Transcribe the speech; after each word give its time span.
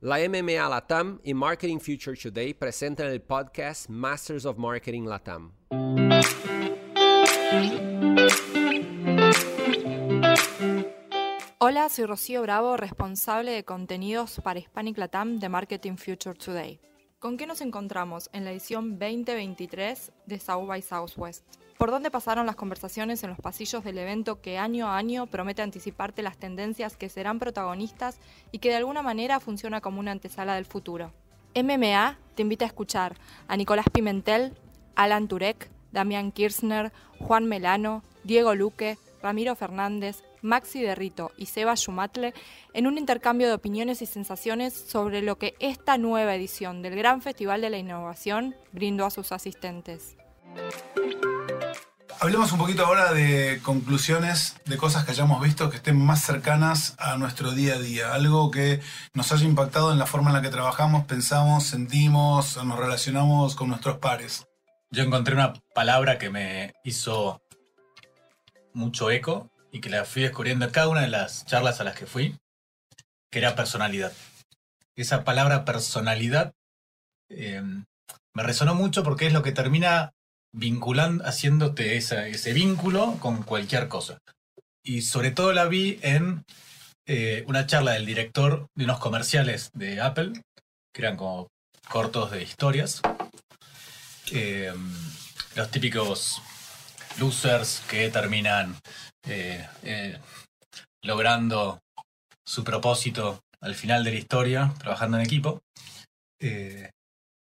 La 0.00 0.18
MMA 0.18 0.68
Latam 0.68 1.20
y 1.24 1.34
Marketing 1.34 1.80
Future 1.80 2.16
Today 2.16 2.54
presentan 2.54 3.08
el 3.08 3.20
podcast 3.20 3.90
Masters 3.90 4.44
of 4.46 4.56
Marketing 4.56 5.02
Latam. 5.06 5.54
Hola, 11.58 11.88
soy 11.88 12.04
Rocío 12.06 12.42
Bravo, 12.42 12.76
responsable 12.76 13.50
de 13.50 13.64
contenidos 13.64 14.40
para 14.40 14.60
Hispanic 14.60 14.98
Latam 14.98 15.40
de 15.40 15.48
Marketing 15.48 15.96
Future 15.96 16.38
Today. 16.38 16.80
¿Con 17.20 17.36
qué 17.36 17.48
nos 17.48 17.62
encontramos 17.62 18.30
en 18.32 18.44
la 18.44 18.52
edición 18.52 18.96
2023 18.96 20.12
de 20.26 20.38
South 20.38 20.68
by 20.68 20.80
Southwest? 20.80 21.44
¿Por 21.76 21.90
dónde 21.90 22.12
pasaron 22.12 22.46
las 22.46 22.54
conversaciones 22.54 23.24
en 23.24 23.30
los 23.30 23.40
pasillos 23.40 23.82
del 23.82 23.98
evento 23.98 24.40
que 24.40 24.56
año 24.56 24.86
a 24.86 24.96
año 24.96 25.26
promete 25.26 25.62
anticiparte 25.62 26.22
las 26.22 26.36
tendencias 26.36 26.96
que 26.96 27.08
serán 27.08 27.40
protagonistas 27.40 28.20
y 28.52 28.60
que 28.60 28.68
de 28.68 28.76
alguna 28.76 29.02
manera 29.02 29.40
funciona 29.40 29.80
como 29.80 29.98
una 29.98 30.12
antesala 30.12 30.54
del 30.54 30.64
futuro? 30.64 31.12
MMA 31.56 32.16
te 32.36 32.42
invita 32.42 32.66
a 32.66 32.68
escuchar 32.68 33.16
a 33.48 33.56
Nicolás 33.56 33.86
Pimentel, 33.92 34.56
Alan 34.94 35.26
Turek, 35.26 35.70
Damián 35.90 36.30
Kirchner, 36.30 36.92
Juan 37.18 37.46
Melano, 37.46 38.04
Diego 38.22 38.54
Luque, 38.54 38.96
Ramiro 39.20 39.56
Fernández, 39.56 40.22
Maxi 40.42 40.82
Derrito 40.82 41.32
y 41.36 41.46
Seba 41.46 41.76
Schumatle 41.76 42.34
en 42.74 42.86
un 42.86 42.98
intercambio 42.98 43.48
de 43.48 43.54
opiniones 43.54 44.02
y 44.02 44.06
sensaciones 44.06 44.74
sobre 44.74 45.22
lo 45.22 45.38
que 45.38 45.54
esta 45.60 45.98
nueva 45.98 46.34
edición 46.34 46.82
del 46.82 46.96
Gran 46.96 47.22
Festival 47.22 47.60
de 47.60 47.70
la 47.70 47.78
Innovación 47.78 48.54
brindó 48.72 49.06
a 49.06 49.10
sus 49.10 49.32
asistentes. 49.32 50.16
Hablemos 52.20 52.50
un 52.50 52.58
poquito 52.58 52.84
ahora 52.84 53.12
de 53.12 53.60
conclusiones, 53.62 54.56
de 54.64 54.76
cosas 54.76 55.04
que 55.04 55.12
hayamos 55.12 55.40
visto 55.40 55.70
que 55.70 55.76
estén 55.76 56.04
más 56.04 56.20
cercanas 56.20 56.96
a 56.98 57.16
nuestro 57.16 57.52
día 57.52 57.74
a 57.74 57.78
día, 57.78 58.12
algo 58.12 58.50
que 58.50 58.80
nos 59.14 59.30
haya 59.30 59.44
impactado 59.44 59.92
en 59.92 60.00
la 60.00 60.06
forma 60.06 60.30
en 60.30 60.34
la 60.34 60.42
que 60.42 60.48
trabajamos, 60.48 61.04
pensamos, 61.04 61.64
sentimos, 61.64 62.62
nos 62.64 62.76
relacionamos 62.76 63.54
con 63.54 63.68
nuestros 63.68 63.98
pares. 63.98 64.48
Yo 64.90 65.04
encontré 65.04 65.34
una 65.34 65.52
palabra 65.74 66.18
que 66.18 66.28
me 66.28 66.74
hizo 66.82 67.40
mucho 68.74 69.12
eco 69.12 69.48
y 69.72 69.80
que 69.80 69.90
la 69.90 70.04
fui 70.04 70.22
descubriendo 70.22 70.64
en 70.64 70.70
cada 70.70 70.88
una 70.88 71.02
de 71.02 71.08
las 71.08 71.44
charlas 71.46 71.80
a 71.80 71.84
las 71.84 71.96
que 71.96 72.06
fui, 72.06 72.36
que 73.30 73.38
era 73.38 73.56
personalidad. 73.56 74.12
Esa 74.96 75.24
palabra 75.24 75.64
personalidad 75.64 76.52
eh, 77.30 77.62
me 78.34 78.42
resonó 78.42 78.74
mucho 78.74 79.02
porque 79.02 79.26
es 79.26 79.32
lo 79.32 79.42
que 79.42 79.52
termina 79.52 80.12
vinculando, 80.52 81.24
haciéndote 81.26 81.96
ese 81.96 82.52
vínculo 82.52 83.18
con 83.20 83.42
cualquier 83.42 83.88
cosa. 83.88 84.18
Y 84.82 85.02
sobre 85.02 85.30
todo 85.30 85.52
la 85.52 85.66
vi 85.66 85.98
en 86.02 86.44
eh, 87.06 87.44
una 87.46 87.66
charla 87.66 87.92
del 87.92 88.06
director 88.06 88.68
de 88.74 88.84
unos 88.84 88.98
comerciales 88.98 89.70
de 89.72 90.00
Apple, 90.00 90.32
que 90.92 91.02
eran 91.02 91.16
como 91.16 91.48
cortos 91.88 92.30
de 92.30 92.42
historias. 92.42 93.00
Eh, 94.32 94.72
los 95.54 95.70
típicos 95.70 96.42
losers 97.18 97.82
que 97.88 98.08
terminan 98.10 98.76
eh, 99.26 99.66
eh, 99.82 100.18
logrando 101.02 101.80
su 102.46 102.64
propósito 102.64 103.40
al 103.60 103.74
final 103.74 104.04
de 104.04 104.12
la 104.12 104.18
historia, 104.18 104.72
trabajando 104.78 105.18
en 105.18 105.26
equipo, 105.26 105.60
eh, 106.40 106.90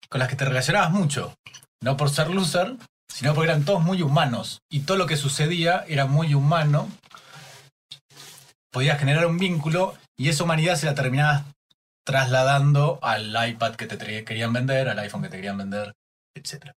con 0.09 0.19
las 0.19 0.29
que 0.29 0.35
te 0.35 0.45
relacionabas 0.45 0.91
mucho, 0.91 1.35
no 1.81 1.97
por 1.97 2.09
ser 2.09 2.29
loser, 2.29 2.75
sino 3.09 3.33
porque 3.33 3.49
eran 3.51 3.65
todos 3.65 3.81
muy 3.81 4.01
humanos. 4.01 4.59
Y 4.69 4.81
todo 4.81 4.97
lo 4.97 5.07
que 5.07 5.17
sucedía 5.17 5.85
era 5.87 6.05
muy 6.05 6.33
humano, 6.33 6.89
podías 8.71 8.99
generar 8.99 9.25
un 9.27 9.37
vínculo 9.37 9.95
y 10.17 10.29
esa 10.29 10.43
humanidad 10.43 10.75
se 10.75 10.85
la 10.85 10.95
terminabas 10.95 11.45
trasladando 12.05 12.99
al 13.01 13.35
iPad 13.49 13.75
que 13.75 13.87
te 13.87 14.25
querían 14.25 14.51
vender, 14.51 14.89
al 14.89 14.99
iPhone 14.99 15.21
que 15.21 15.29
te 15.29 15.37
querían 15.37 15.57
vender, 15.57 15.93
etc. 16.35 16.73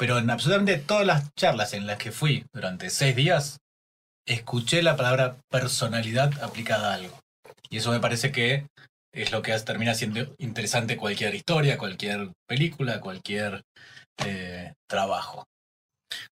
Pero 0.00 0.16
en 0.16 0.30
absolutamente 0.30 0.78
todas 0.78 1.06
las 1.06 1.34
charlas 1.34 1.74
en 1.74 1.86
las 1.86 1.98
que 1.98 2.10
fui 2.10 2.46
durante 2.54 2.88
seis 2.88 3.14
días, 3.14 3.58
escuché 4.26 4.82
la 4.82 4.96
palabra 4.96 5.36
personalidad 5.50 6.42
aplicada 6.42 6.92
a 6.92 6.94
algo. 6.94 7.20
Y 7.68 7.76
eso 7.76 7.90
me 7.90 8.00
parece 8.00 8.32
que 8.32 8.66
es 9.12 9.30
lo 9.30 9.42
que 9.42 9.52
termina 9.58 9.92
siendo 9.92 10.34
interesante 10.38 10.96
cualquier 10.96 11.34
historia, 11.34 11.76
cualquier 11.76 12.32
película, 12.48 12.98
cualquier 12.98 13.60
eh, 14.24 14.72
trabajo. 14.88 15.44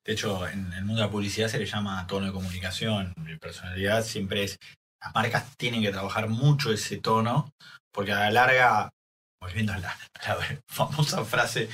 De 0.03 0.15
hecho, 0.15 0.49
en 0.49 0.73
el 0.73 0.87
mundo 0.87 1.03
de 1.03 1.07
la 1.07 1.13
publicidad 1.13 1.49
se 1.49 1.59
le 1.59 1.67
llama 1.67 2.07
tono 2.07 2.25
de 2.25 2.33
comunicación. 2.33 3.13
personalidad 3.39 4.03
siempre 4.03 4.45
es. 4.45 4.59
Las 4.99 5.15
marcas 5.15 5.45
tienen 5.59 5.83
que 5.83 5.93
trabajar 5.93 6.31
mucho 6.31 6.73
ese 6.73 6.97
tono, 6.97 7.53
porque 7.93 8.13
a 8.13 8.21
la 8.21 8.31
larga 8.31 8.91
volviendo 9.41 9.73
a 9.73 9.79
la, 9.79 9.97
famosa 10.67 11.25
frase 11.25 11.69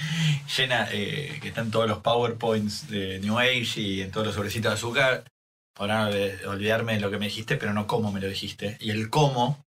llena 0.57 0.89
eh, 0.93 1.39
que 1.41 1.49
está 1.49 1.63
en 1.63 1.71
todos 1.71 1.89
los 1.89 1.99
PowerPoints 1.99 2.89
de 2.89 3.19
New 3.21 3.39
Age 3.39 3.81
y 3.81 4.03
en 4.03 4.11
todos 4.11 4.27
los 4.27 4.37
sobrecitos 4.37 4.71
de 4.71 4.75
azúcar, 4.75 5.25
para 5.75 6.09
olvidarme 6.47 6.95
de 6.95 7.01
lo 7.01 7.11
que 7.11 7.19
me 7.19 7.27
dijiste, 7.27 7.57
pero 7.57 7.73
no 7.73 7.87
cómo 7.87 8.13
me 8.13 8.21
lo 8.21 8.29
dijiste. 8.29 8.77
Y 8.81 8.91
el 8.91 9.11
cómo, 9.11 9.65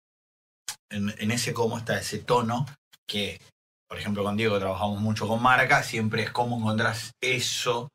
en, 0.88 1.30
ese 1.30 1.52
cómo 1.52 1.78
está 1.78 1.98
ese 1.98 2.18
tono 2.18 2.66
que, 3.08 3.40
por 3.88 3.98
ejemplo, 3.98 4.22
con 4.22 4.36
Diego 4.36 4.58
trabajamos 4.58 5.00
mucho 5.00 5.26
con 5.26 5.42
marca, 5.42 5.82
siempre 5.82 6.22
es 6.22 6.30
cómo 6.30 6.58
encontrás 6.58 7.12
eso. 7.20 7.88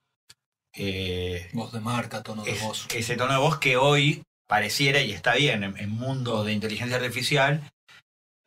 Eh, 0.75 1.50
voz 1.53 1.72
de 1.72 1.79
marca, 1.79 2.22
tono 2.22 2.44
de 2.44 2.53
voz. 2.56 2.88
Ese 2.94 3.16
tono 3.16 3.34
de 3.34 3.40
voz 3.40 3.59
que 3.59 3.78
hoy 3.78 4.23
pareciera, 4.47 5.01
y 5.01 5.11
está 5.11 5.35
bien, 5.35 5.63
en, 5.63 5.78
en 5.78 5.90
mundo 5.90 6.44
de 6.44 6.51
inteligencia 6.51 6.97
artificial, 6.97 7.61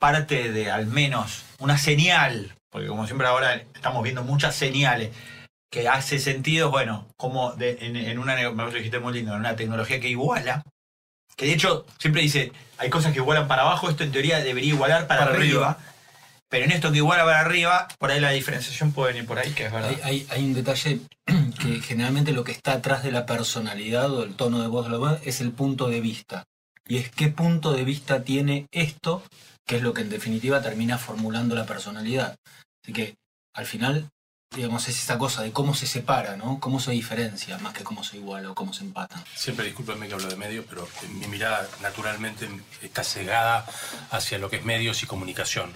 parte 0.04 0.52
de 0.52 0.70
al 0.70 0.86
menos 0.86 1.44
una 1.60 1.78
señal, 1.78 2.54
porque 2.70 2.88
como 2.88 3.06
siempre 3.06 3.26
ahora 3.26 3.62
estamos 3.74 4.02
viendo 4.02 4.22
muchas 4.22 4.54
señales 4.54 5.08
que 5.72 5.88
hace 5.88 6.18
sentido, 6.18 6.70
bueno, 6.70 7.06
como 7.16 7.54
en, 7.58 8.18
una, 8.18 8.36
me 8.50 8.70
dijiste 8.70 8.98
muy 8.98 9.14
lindo, 9.14 9.32
en 9.32 9.40
una 9.40 9.56
tecnología 9.56 10.00
que 10.00 10.10
iguala, 10.10 10.62
que 11.36 11.46
de 11.46 11.54
hecho 11.54 11.86
siempre 11.98 12.20
dice, 12.20 12.52
hay 12.76 12.90
cosas 12.90 13.14
que 13.14 13.20
igualan 13.20 13.48
para 13.48 13.62
abajo, 13.62 13.88
esto 13.88 14.04
en 14.04 14.12
teoría 14.12 14.40
debería 14.40 14.74
igualar 14.74 15.06
para, 15.06 15.22
arriba, 15.22 15.78
pero 16.50 16.66
en 16.66 16.72
esto 16.72 16.92
que 16.92 16.98
iguala 16.98 17.24
para 17.24 17.40
arriba, 17.40 17.88
por 17.98 18.10
ahí 18.10 18.20
la 18.20 18.32
diferenciación 18.32 18.92
puede 18.92 19.14
venir 19.14 19.26
por 19.26 19.38
ahí, 19.38 19.52
que 19.52 19.64
es 19.64 19.72
verdad. 19.72 19.90
Hay, 20.02 20.26
hay, 20.28 20.44
un 20.44 20.52
detalle 20.52 21.00
que 21.62 21.80
generalmente 21.80 22.32
lo 22.32 22.44
que 22.44 22.52
está 22.52 22.74
atrás 22.74 23.02
de 23.04 23.10
la 23.10 23.24
personalidad 23.24 24.12
o 24.12 24.24
el 24.24 24.34
tono 24.34 24.60
de 24.60 24.68
voz 24.68 24.84
de 24.84 24.92
la 24.92 24.98
voz 24.98 25.18
es 25.24 25.40
el 25.40 25.52
punto 25.52 25.88
de 25.88 26.02
vista. 26.02 26.44
Y 26.86 26.98
es 26.98 27.10
qué 27.10 27.28
punto 27.28 27.72
de 27.72 27.84
vista 27.84 28.24
tiene 28.24 28.66
esto 28.70 29.22
que 29.66 29.76
es 29.76 29.82
lo 29.82 29.94
que 29.94 30.02
en 30.02 30.10
definitiva 30.10 30.62
termina 30.62 30.98
formulando 30.98 31.54
la 31.54 31.66
personalidad. 31.66 32.36
Así 32.82 32.92
que 32.92 33.16
al 33.54 33.66
final, 33.66 34.10
digamos, 34.54 34.88
es 34.88 35.02
esa 35.02 35.16
cosa 35.16 35.42
de 35.42 35.52
cómo 35.52 35.74
se 35.74 35.86
separa, 35.86 36.36
¿no? 36.36 36.60
Cómo 36.60 36.80
se 36.80 36.90
diferencia, 36.90 37.56
más 37.58 37.72
que 37.72 37.84
cómo 37.84 38.04
se 38.04 38.18
iguala 38.18 38.50
o 38.50 38.54
cómo 38.54 38.72
se 38.72 38.84
empata. 38.84 39.24
Siempre 39.34 39.64
discúlpenme 39.64 40.06
que 40.06 40.14
hablo 40.14 40.28
de 40.28 40.36
medios, 40.36 40.66
pero 40.68 40.86
mi 41.08 41.26
mirada 41.28 41.66
naturalmente 41.80 42.48
está 42.82 43.02
cegada 43.04 43.64
hacia 44.10 44.38
lo 44.38 44.50
que 44.50 44.56
es 44.56 44.64
medios 44.64 45.02
y 45.02 45.06
comunicación. 45.06 45.72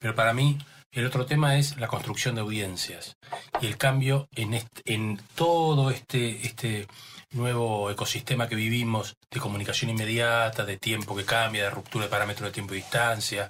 Pero 0.00 0.14
para 0.14 0.32
mí, 0.32 0.58
el 0.92 1.06
otro 1.06 1.24
tema 1.24 1.56
es 1.56 1.76
la 1.76 1.86
construcción 1.86 2.34
de 2.34 2.40
audiencias 2.40 3.16
y 3.60 3.66
el 3.66 3.76
cambio 3.76 4.28
en, 4.34 4.60
en 4.86 5.20
todo 5.36 5.90
este, 5.90 6.44
este 6.46 6.88
nuevo 7.32 7.90
ecosistema 7.90 8.48
que 8.48 8.56
vivimos 8.56 9.16
de 9.30 9.40
comunicación 9.40 9.90
inmediata, 9.90 10.64
de 10.64 10.76
tiempo 10.76 11.14
que 11.14 11.24
cambia, 11.24 11.64
de 11.64 11.70
ruptura 11.70 12.06
de 12.06 12.10
parámetros 12.10 12.48
de 12.48 12.52
tiempo 12.52 12.74
y 12.74 12.78
distancia, 12.78 13.48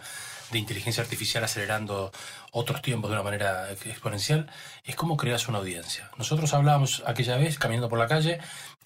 de 0.51 0.59
inteligencia 0.59 1.03
artificial 1.03 1.45
acelerando 1.45 2.13
otros 2.53 2.83
tiempos 2.83 3.11
de 3.11 3.15
una 3.15 3.23
manera 3.23 3.71
exponencial, 3.71 4.51
es 4.85 4.97
como 4.97 5.17
creas 5.17 5.49
una 5.49 5.59
audiencia. 5.59 6.11
Nosotros 6.19 6.53
hablábamos 6.53 7.03
aquella 7.07 7.37
vez, 7.37 7.59
caminando 7.59 7.89
por 7.89 7.99
la 7.99 8.09
calle, 8.09 8.41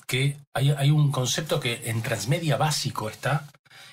que 0.06 0.36
hay, 0.52 0.70
hay 0.70 0.90
un 0.90 1.10
concepto 1.10 1.60
que 1.60 1.82
en 1.86 2.02
transmedia 2.02 2.56
básico 2.56 3.08
está, 3.08 3.46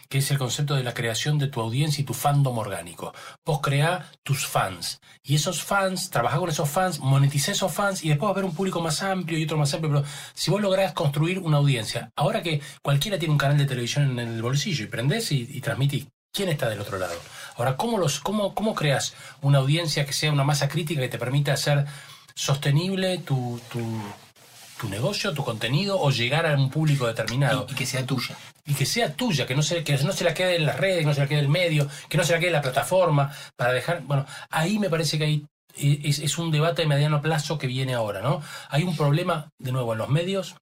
que 0.09 0.17
es 0.17 0.29
el 0.31 0.37
concepto 0.37 0.75
de 0.75 0.83
la 0.83 0.93
creación 0.93 1.37
de 1.37 1.47
tu 1.47 1.61
audiencia 1.61 2.01
y 2.01 2.05
tu 2.05 2.13
fandom 2.13 2.57
orgánico. 2.57 3.13
Vos 3.45 3.59
creá 3.61 4.11
tus 4.23 4.45
fans. 4.45 4.99
Y 5.23 5.35
esos 5.35 5.63
fans, 5.63 6.09
trabajá 6.09 6.37
con 6.37 6.49
esos 6.49 6.69
fans, 6.69 6.99
monetizá 6.99 7.53
esos 7.53 7.71
fans 7.71 8.03
y 8.03 8.09
después 8.09 8.27
va 8.27 8.31
a 8.31 8.33
haber 8.33 8.45
un 8.45 8.53
público 8.53 8.81
más 8.81 9.01
amplio 9.03 9.39
y 9.39 9.45
otro 9.45 9.57
más 9.57 9.73
amplio. 9.73 9.93
Pero 9.93 10.05
si 10.33 10.51
vos 10.51 10.61
lográs 10.61 10.93
construir 10.93 11.39
una 11.39 11.57
audiencia, 11.57 12.11
ahora 12.15 12.43
que 12.43 12.61
cualquiera 12.81 13.17
tiene 13.17 13.31
un 13.31 13.37
canal 13.37 13.57
de 13.57 13.65
televisión 13.65 14.19
en 14.19 14.19
el 14.19 14.41
bolsillo 14.41 14.85
y 14.85 14.87
prendés 14.87 15.31
y, 15.31 15.47
y 15.49 15.61
transmitís, 15.61 16.07
¿quién 16.33 16.49
está 16.49 16.69
del 16.69 16.81
otro 16.81 16.97
lado? 16.97 17.15
Ahora, 17.55 17.77
¿cómo, 17.77 17.97
los, 17.97 18.19
cómo, 18.19 18.53
¿cómo 18.53 18.75
creas 18.75 19.13
una 19.41 19.59
audiencia 19.59 20.05
que 20.05 20.13
sea 20.13 20.31
una 20.31 20.43
masa 20.43 20.67
crítica 20.67 21.01
que 21.01 21.09
te 21.09 21.17
permita 21.17 21.53
hacer 21.53 21.85
sostenible 22.35 23.19
tu, 23.19 23.61
tu 23.71 23.81
tu 24.81 24.89
negocio, 24.89 25.31
tu 25.31 25.43
contenido 25.43 26.01
o 26.01 26.09
llegar 26.09 26.47
a 26.47 26.55
un 26.55 26.71
público 26.71 27.05
determinado. 27.05 27.67
Y, 27.69 27.75
que 27.75 27.85
sea 27.85 28.03
tuya. 28.03 28.35
Y 28.65 28.73
que 28.73 28.85
sea 28.85 29.13
tuya, 29.15 29.45
que 29.47 29.55
no, 29.55 29.63
se, 29.63 29.83
que 29.83 29.97
no 29.97 30.11
se 30.13 30.23
la 30.23 30.33
quede 30.33 30.55
en 30.55 30.65
las 30.65 30.77
redes, 30.79 30.99
que 30.99 31.05
no 31.05 31.13
se 31.13 31.21
la 31.21 31.27
quede 31.27 31.39
en 31.39 31.45
el 31.45 31.51
medio, 31.51 31.87
que 32.09 32.17
no 32.17 32.23
se 32.23 32.33
la 32.33 32.39
quede 32.39 32.49
en 32.49 32.53
la 32.53 32.61
plataforma, 32.61 33.33
para 33.55 33.73
dejar... 33.73 34.01
Bueno, 34.03 34.25
ahí 34.49 34.79
me 34.79 34.89
parece 34.89 35.17
que 35.17 35.23
hay, 35.25 35.45
es, 35.75 36.37
un 36.37 36.51
debate 36.51 36.83
de 36.83 36.87
mediano 36.87 37.21
plazo 37.21 37.57
que 37.57 37.67
viene 37.67 37.93
ahora, 37.93 38.21
¿no? 38.21 38.41
Hay 38.69 38.83
un 38.83 38.95
problema, 38.95 39.49
de 39.57 39.71
nuevo, 39.71 39.93
en 39.93 39.99
los 39.99 40.09
medios 40.09 40.55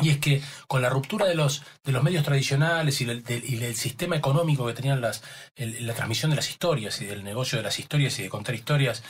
Y 0.00 0.08
es 0.10 0.18
que 0.18 0.42
con 0.68 0.80
la 0.82 0.88
ruptura 0.88 1.26
de 1.26 1.34
los, 1.34 1.62
de 1.84 1.92
los 1.92 2.02
medios 2.02 2.24
tradicionales 2.24 3.00
y 3.02 3.04
del, 3.04 3.22
y 3.28 3.56
del 3.56 3.76
sistema 3.76 4.16
económico 4.16 4.66
que 4.66 4.72
tenían 4.72 5.00
las, 5.02 5.22
el- 5.54 5.86
la 5.86 5.92
transmisión 5.94 6.30
de 6.30 6.36
las 6.36 6.48
historias 6.50 7.00
y 7.02 7.04
del 7.06 7.22
negocio 7.24 7.58
de 7.58 7.64
las 7.64 7.78
historias 7.78 8.18
y 8.18 8.22
de 8.22 8.30
contar 8.30 8.54
historias, 8.54 9.02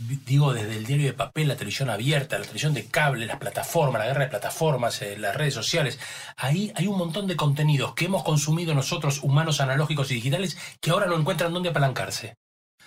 digo 0.00 0.54
desde 0.54 0.76
el 0.76 0.86
diario 0.86 1.06
de 1.06 1.12
papel, 1.12 1.48
la 1.48 1.56
televisión 1.56 1.90
abierta, 1.90 2.38
la 2.38 2.44
televisión 2.44 2.72
de 2.72 2.86
cable, 2.86 3.26
las 3.26 3.38
plataformas, 3.38 4.00
la 4.00 4.06
guerra 4.06 4.24
de 4.24 4.30
plataformas, 4.30 5.02
eh, 5.02 5.16
las 5.18 5.36
redes 5.36 5.54
sociales, 5.54 5.98
ahí 6.36 6.72
hay 6.74 6.86
un 6.86 6.96
montón 6.96 7.26
de 7.26 7.36
contenidos 7.36 7.94
que 7.94 8.06
hemos 8.06 8.24
consumido 8.24 8.74
nosotros, 8.74 9.22
humanos 9.22 9.60
analógicos 9.60 10.10
y 10.10 10.14
digitales, 10.14 10.56
que 10.80 10.90
ahora 10.90 11.06
no 11.06 11.18
encuentran 11.18 11.52
dónde 11.52 11.68
apalancarse. 11.68 12.36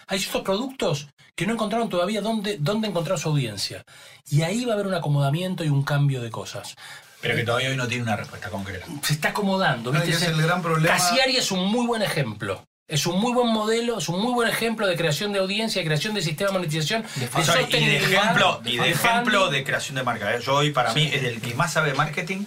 Hay 0.07 0.19
ciertos 0.19 0.41
productos 0.41 1.07
que 1.35 1.45
no 1.45 1.53
encontraron 1.53 1.87
todavía 1.87 2.21
dónde, 2.21 2.57
dónde 2.59 2.87
encontrar 2.87 3.19
su 3.19 3.29
audiencia. 3.29 3.83
Y 4.29 4.41
ahí 4.41 4.65
va 4.65 4.71
a 4.71 4.75
haber 4.75 4.87
un 4.87 4.93
acomodamiento 4.93 5.63
y 5.63 5.69
un 5.69 5.83
cambio 5.83 6.21
de 6.21 6.29
cosas. 6.29 6.75
Pero 7.21 7.35
que 7.35 7.43
todavía 7.43 7.69
hoy 7.69 7.77
no 7.77 7.87
tiene 7.87 8.03
una 8.03 8.17
respuesta 8.17 8.49
concreta. 8.49 8.85
Se 9.01 9.13
está 9.13 9.29
acomodando. 9.29 9.93
No, 9.93 10.01
¿viste? 10.01 10.11
y 10.11 10.13
es 10.13 10.21
el 10.23 10.41
gran 10.41 10.61
problema. 10.61 10.93
Cassiari 10.93 11.37
es 11.37 11.51
un 11.51 11.71
muy 11.71 11.87
buen 11.87 12.01
ejemplo. 12.01 12.65
Es 12.87 13.05
un 13.05 13.19
muy 13.19 13.31
buen 13.31 13.47
modelo, 13.47 13.97
es 13.97 14.09
un 14.09 14.21
muy 14.21 14.33
buen 14.33 14.49
ejemplo 14.49 14.85
de 14.85 14.97
creación 14.97 15.31
de 15.31 15.39
audiencia, 15.39 15.81
de 15.81 15.85
creación 15.85 16.13
de 16.13 16.21
sistema 16.21 16.49
de 16.49 16.53
monetización, 16.59 17.03
de, 17.15 17.43
sea, 17.43 17.61
y 17.61 17.71
de 17.71 17.97
ejemplo, 17.97 18.61
y 18.65 18.77
de 18.77 18.89
ejemplo 18.89 19.49
de 19.49 19.63
creación 19.63 19.95
de 19.95 20.03
marca. 20.03 20.35
¿eh? 20.35 20.41
Yo 20.41 20.55
hoy, 20.55 20.71
para 20.71 20.93
mí, 20.93 21.09
es 21.11 21.23
el 21.23 21.39
que 21.39 21.53
más 21.53 21.73
sabe 21.73 21.91
de 21.91 21.95
marketing, 21.95 22.43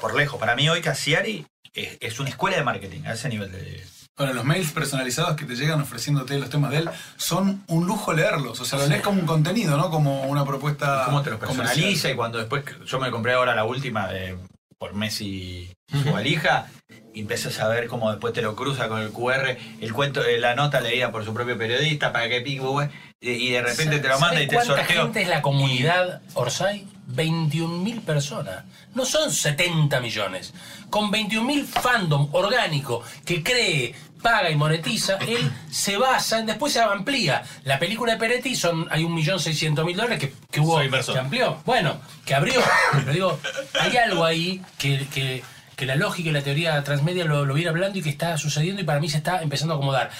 por 0.00 0.16
lejos. 0.16 0.40
Para 0.40 0.56
mí 0.56 0.68
hoy 0.70 0.80
Cassiari 0.80 1.46
es, 1.74 1.98
es 2.00 2.18
una 2.18 2.30
escuela 2.30 2.56
de 2.56 2.64
marketing, 2.64 3.02
a 3.06 3.12
ese 3.12 3.28
nivel 3.28 3.52
de... 3.52 3.84
Bueno, 4.16 4.32
los 4.32 4.44
mails 4.44 4.72
personalizados 4.72 5.36
que 5.36 5.44
te 5.44 5.54
llegan 5.54 5.80
ofreciéndote 5.80 6.38
los 6.38 6.50
temas 6.50 6.72
de 6.72 6.78
él 6.78 6.90
son 7.16 7.62
un 7.68 7.86
lujo 7.86 8.12
leerlos. 8.12 8.58
O 8.58 8.64
sea, 8.64 8.80
lo 8.80 8.86
lees 8.86 9.02
como 9.02 9.20
un 9.20 9.26
contenido, 9.26 9.76
no 9.76 9.90
como 9.90 10.22
una 10.22 10.44
propuesta. 10.44 11.04
cómo 11.04 11.22
te 11.22 11.30
lo 11.30 11.38
comercial. 11.38 11.66
personaliza 11.66 12.10
y 12.10 12.16
cuando 12.16 12.38
después 12.38 12.64
yo 12.84 12.98
me 12.98 13.12
compré 13.12 13.34
ahora 13.34 13.54
la 13.54 13.64
última 13.64 14.08
de 14.08 14.36
por 14.78 14.94
Messi 14.94 15.74
su 15.90 16.12
valija 16.12 16.68
y 17.12 17.20
empiezas 17.20 17.58
a 17.60 17.68
ver 17.68 17.88
cómo 17.88 18.10
después 18.10 18.32
te 18.32 18.42
lo 18.42 18.54
cruza 18.54 18.88
con 18.88 19.00
el 19.00 19.10
QR 19.10 19.56
el 19.80 19.92
cuento 19.92 20.24
eh, 20.24 20.38
la 20.38 20.54
nota 20.54 20.80
leída 20.80 21.10
por 21.10 21.24
su 21.24 21.34
propio 21.34 21.58
periodista 21.58 22.12
para 22.12 22.28
que 22.28 22.40
pique 22.40 22.60
güey, 22.60 22.88
y 23.20 23.50
de 23.50 23.62
repente 23.62 23.98
te 23.98 24.08
lo 24.08 24.20
manda 24.20 24.34
¿Sabe 24.34 24.44
y 24.44 24.48
te 24.48 24.54
cuánta 24.54 24.76
sorteo 24.76 25.02
gente 25.04 25.22
es 25.22 25.28
la 25.28 25.42
comunidad 25.42 26.22
Orsay? 26.34 26.86
21.000 27.08 28.02
personas. 28.02 28.64
No 28.94 29.04
son 29.04 29.32
70 29.32 30.00
millones. 30.00 30.52
Con 30.90 31.10
21.000 31.10 31.64
fandom 31.64 32.28
orgánico 32.32 33.02
que 33.24 33.42
cree, 33.42 33.94
paga 34.22 34.50
y 34.50 34.56
monetiza, 34.56 35.16
él 35.16 35.50
se 35.70 35.96
basa 35.96 36.38
en 36.38 36.46
después 36.46 36.72
se 36.72 36.80
amplía. 36.80 37.42
La 37.64 37.78
película 37.78 38.12
de 38.12 38.18
Peretti 38.18 38.54
son 38.54 38.86
hay 38.90 39.04
1.600.000 39.04 39.94
dólares 39.94 40.18
que, 40.18 40.32
que 40.50 40.60
hubo 40.60 40.78
que 40.78 41.18
amplió. 41.18 41.62
Bueno, 41.64 42.00
que 42.24 42.34
abrió. 42.34 42.60
Pero 42.92 43.12
digo, 43.12 43.38
hay 43.80 43.96
algo 43.96 44.24
ahí 44.24 44.62
que, 44.78 45.06
que, 45.12 45.42
que 45.76 45.86
la 45.86 45.96
lógica 45.96 46.30
y 46.30 46.32
la 46.32 46.42
teoría 46.42 46.82
transmedia 46.82 47.24
lo, 47.24 47.44
lo 47.44 47.54
viene 47.54 47.70
hablando 47.70 47.98
y 47.98 48.02
que 48.02 48.10
está 48.10 48.36
sucediendo 48.36 48.82
y 48.82 48.84
para 48.84 49.00
mí 49.00 49.08
se 49.08 49.18
está 49.18 49.42
empezando 49.42 49.74
a 49.74 49.76
acomodar. 49.76 50.10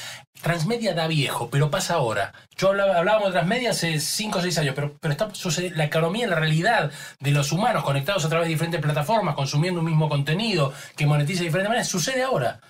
Transmedia 0.41 0.95
da 0.95 1.09
viejo, 1.09 1.51
pero 1.51 1.69
pasa 1.69 1.95
ahora. 1.95 2.33
Yo 2.57 2.69
hablaba, 2.69 2.97
hablábamos 2.97 3.29
de 3.29 3.33
transmedia 3.33 3.71
hace 3.71 3.99
5 3.99 4.39
o 4.39 4.43
6 4.43 4.59
años, 4.59 4.75
pero, 4.77 4.97
pero 5.01 5.13
está 5.13 5.29
la 5.75 5.85
economía, 5.85 6.29
la 6.29 6.37
realidad 6.37 6.93
de 7.19 7.31
los 7.33 7.51
humanos 7.51 7.83
conectados 7.83 8.25
a 8.25 8.29
través 8.29 8.47
de 8.47 8.53
diferentes 8.53 8.81
plataformas, 8.81 9.35
consumiendo 9.35 9.81
un 9.81 9.87
mismo 9.87 10.09
contenido 10.09 10.73
que 10.97 11.07
monetiza 11.07 11.41
de 11.41 11.47
diferentes 11.47 11.71
maneras, 11.71 11.89
sucede 11.89 12.23
ahora. 12.23 12.61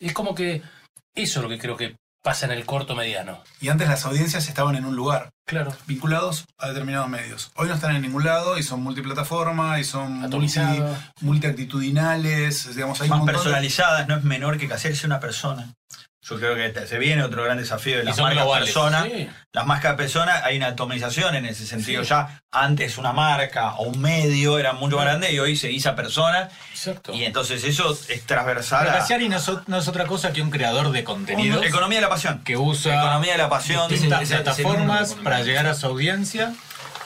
Es 0.00 0.14
como 0.14 0.34
que 0.34 0.62
eso 1.22 1.40
es 1.40 1.42
lo 1.44 1.48
que 1.48 1.58
creo 1.58 1.76
que 1.76 1.96
pasa 2.22 2.46
en 2.46 2.52
el 2.52 2.66
corto 2.66 2.94
mediano. 2.96 3.42
Y 3.60 3.68
antes 3.68 3.88
las 3.88 4.04
audiencias 4.04 4.48
estaban 4.48 4.74
en 4.76 4.84
un 4.84 4.96
lugar, 4.96 5.30
Claro. 5.46 5.74
vinculados 5.86 6.44
a 6.58 6.68
determinados 6.68 7.08
medios. 7.08 7.52
Hoy 7.54 7.68
no 7.68 7.74
están 7.74 7.94
en 7.94 8.02
ningún 8.02 8.24
lado 8.24 8.58
y 8.58 8.62
son 8.62 8.82
multiplataforma 8.82 9.78
y 9.78 9.84
son 9.84 10.20
multi, 10.28 10.48
multiactitudinales. 11.20 12.74
Digamos, 12.74 13.00
hay 13.00 13.10
un 13.10 13.18
más 13.18 13.26
de- 13.26 13.32
personalizadas 13.32 14.08
no 14.08 14.16
es 14.16 14.24
menor 14.24 14.58
que 14.58 14.68
Cassiari 14.68 14.96
sea 14.96 15.06
una 15.06 15.20
persona 15.20 15.72
yo 16.28 16.38
creo 16.38 16.54
que 16.54 16.86
se 16.86 16.98
viene 16.98 17.22
otro 17.22 17.42
gran 17.44 17.58
desafío 17.58 17.98
de 17.98 18.04
las 18.04 18.18
marcas 18.18 18.42
globales. 18.42 18.66
personas 18.68 19.04
Sí. 19.04 19.28
las 19.52 19.66
marcas 19.66 19.94
personas 19.96 20.42
hay 20.44 20.56
una 20.58 20.68
atomización 20.68 21.34
en 21.34 21.46
ese 21.46 21.66
sentido 21.66 22.02
ya 22.02 22.42
antes 22.52 22.98
una 22.98 23.12
marca 23.12 23.74
o 23.74 23.84
un 23.84 24.00
medio 24.00 24.58
era 24.58 24.72
mucho 24.74 24.96
más 24.96 25.04
grande 25.06 25.32
y 25.32 25.38
hoy 25.38 25.56
se 25.56 25.70
hizo 25.72 25.94
persona 25.96 26.48
Exacto. 26.72 27.12
y 27.14 27.24
entonces 27.24 27.64
eso 27.64 27.96
es 28.08 28.22
transversal 28.26 28.80
Pero 28.86 29.02
a 29.02 29.18
no 29.28 29.36
es, 29.36 29.48
o- 29.48 29.62
no 29.66 29.78
es 29.78 29.88
otra 29.88 30.06
cosa 30.06 30.32
que 30.32 30.42
un 30.42 30.50
creador 30.50 30.90
de 30.92 31.02
contenidos 31.04 31.60
un- 31.60 31.66
economía 31.66 31.98
de 31.98 32.02
la 32.02 32.08
pasión 32.10 32.42
que 32.44 32.56
usa 32.56 32.94
economía 33.00 33.32
de 33.32 33.38
la 33.38 33.48
pasión 33.48 33.88
distintas 33.88 34.28
plataformas 34.28 35.14
para 35.24 35.42
llegar 35.42 35.66
a 35.66 35.74
su 35.74 35.86
audiencia 35.86 36.52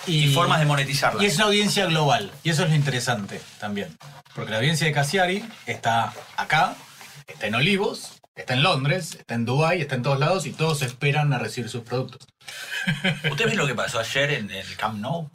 y, 0.06 0.24
y 0.30 0.34
formas 0.34 0.58
de 0.58 0.66
monetizarla 0.66 1.22
Y 1.22 1.26
es 1.26 1.36
una 1.36 1.44
audiencia 1.44 1.86
global. 1.86 2.32
Y 2.42 2.50
eso 2.50 2.64
es 2.64 2.70
lo 2.70 2.74
interesante 2.74 3.40
también. 3.60 3.96
Porque 4.34 4.50
la 4.50 4.56
audiencia 4.56 4.84
de 4.86 4.92
Cassiari 4.92 5.44
está 5.66 6.12
acá, 6.36 6.74
está 7.28 7.46
en 7.46 7.54
Olivos, 7.54 8.20
está 8.34 8.54
en 8.54 8.62
Londres, 8.62 9.14
está 9.18 9.34
en 9.34 9.44
Dubái, 9.44 9.80
está 9.80 9.94
en 9.94 10.02
todos 10.02 10.18
lados 10.18 10.46
y 10.46 10.52
todos 10.52 10.82
esperan 10.82 11.32
a 11.32 11.38
recibir 11.38 11.68
sus 11.70 11.82
productos. 11.82 12.26
¿Ustedes 13.30 13.50
ven 13.50 13.56
lo 13.56 13.66
que 13.66 13.74
pasó 13.74 13.98
ayer 14.00 14.32
en 14.32 14.50
el 14.50 14.76
Camp 14.76 14.98
Nou? 14.98 15.30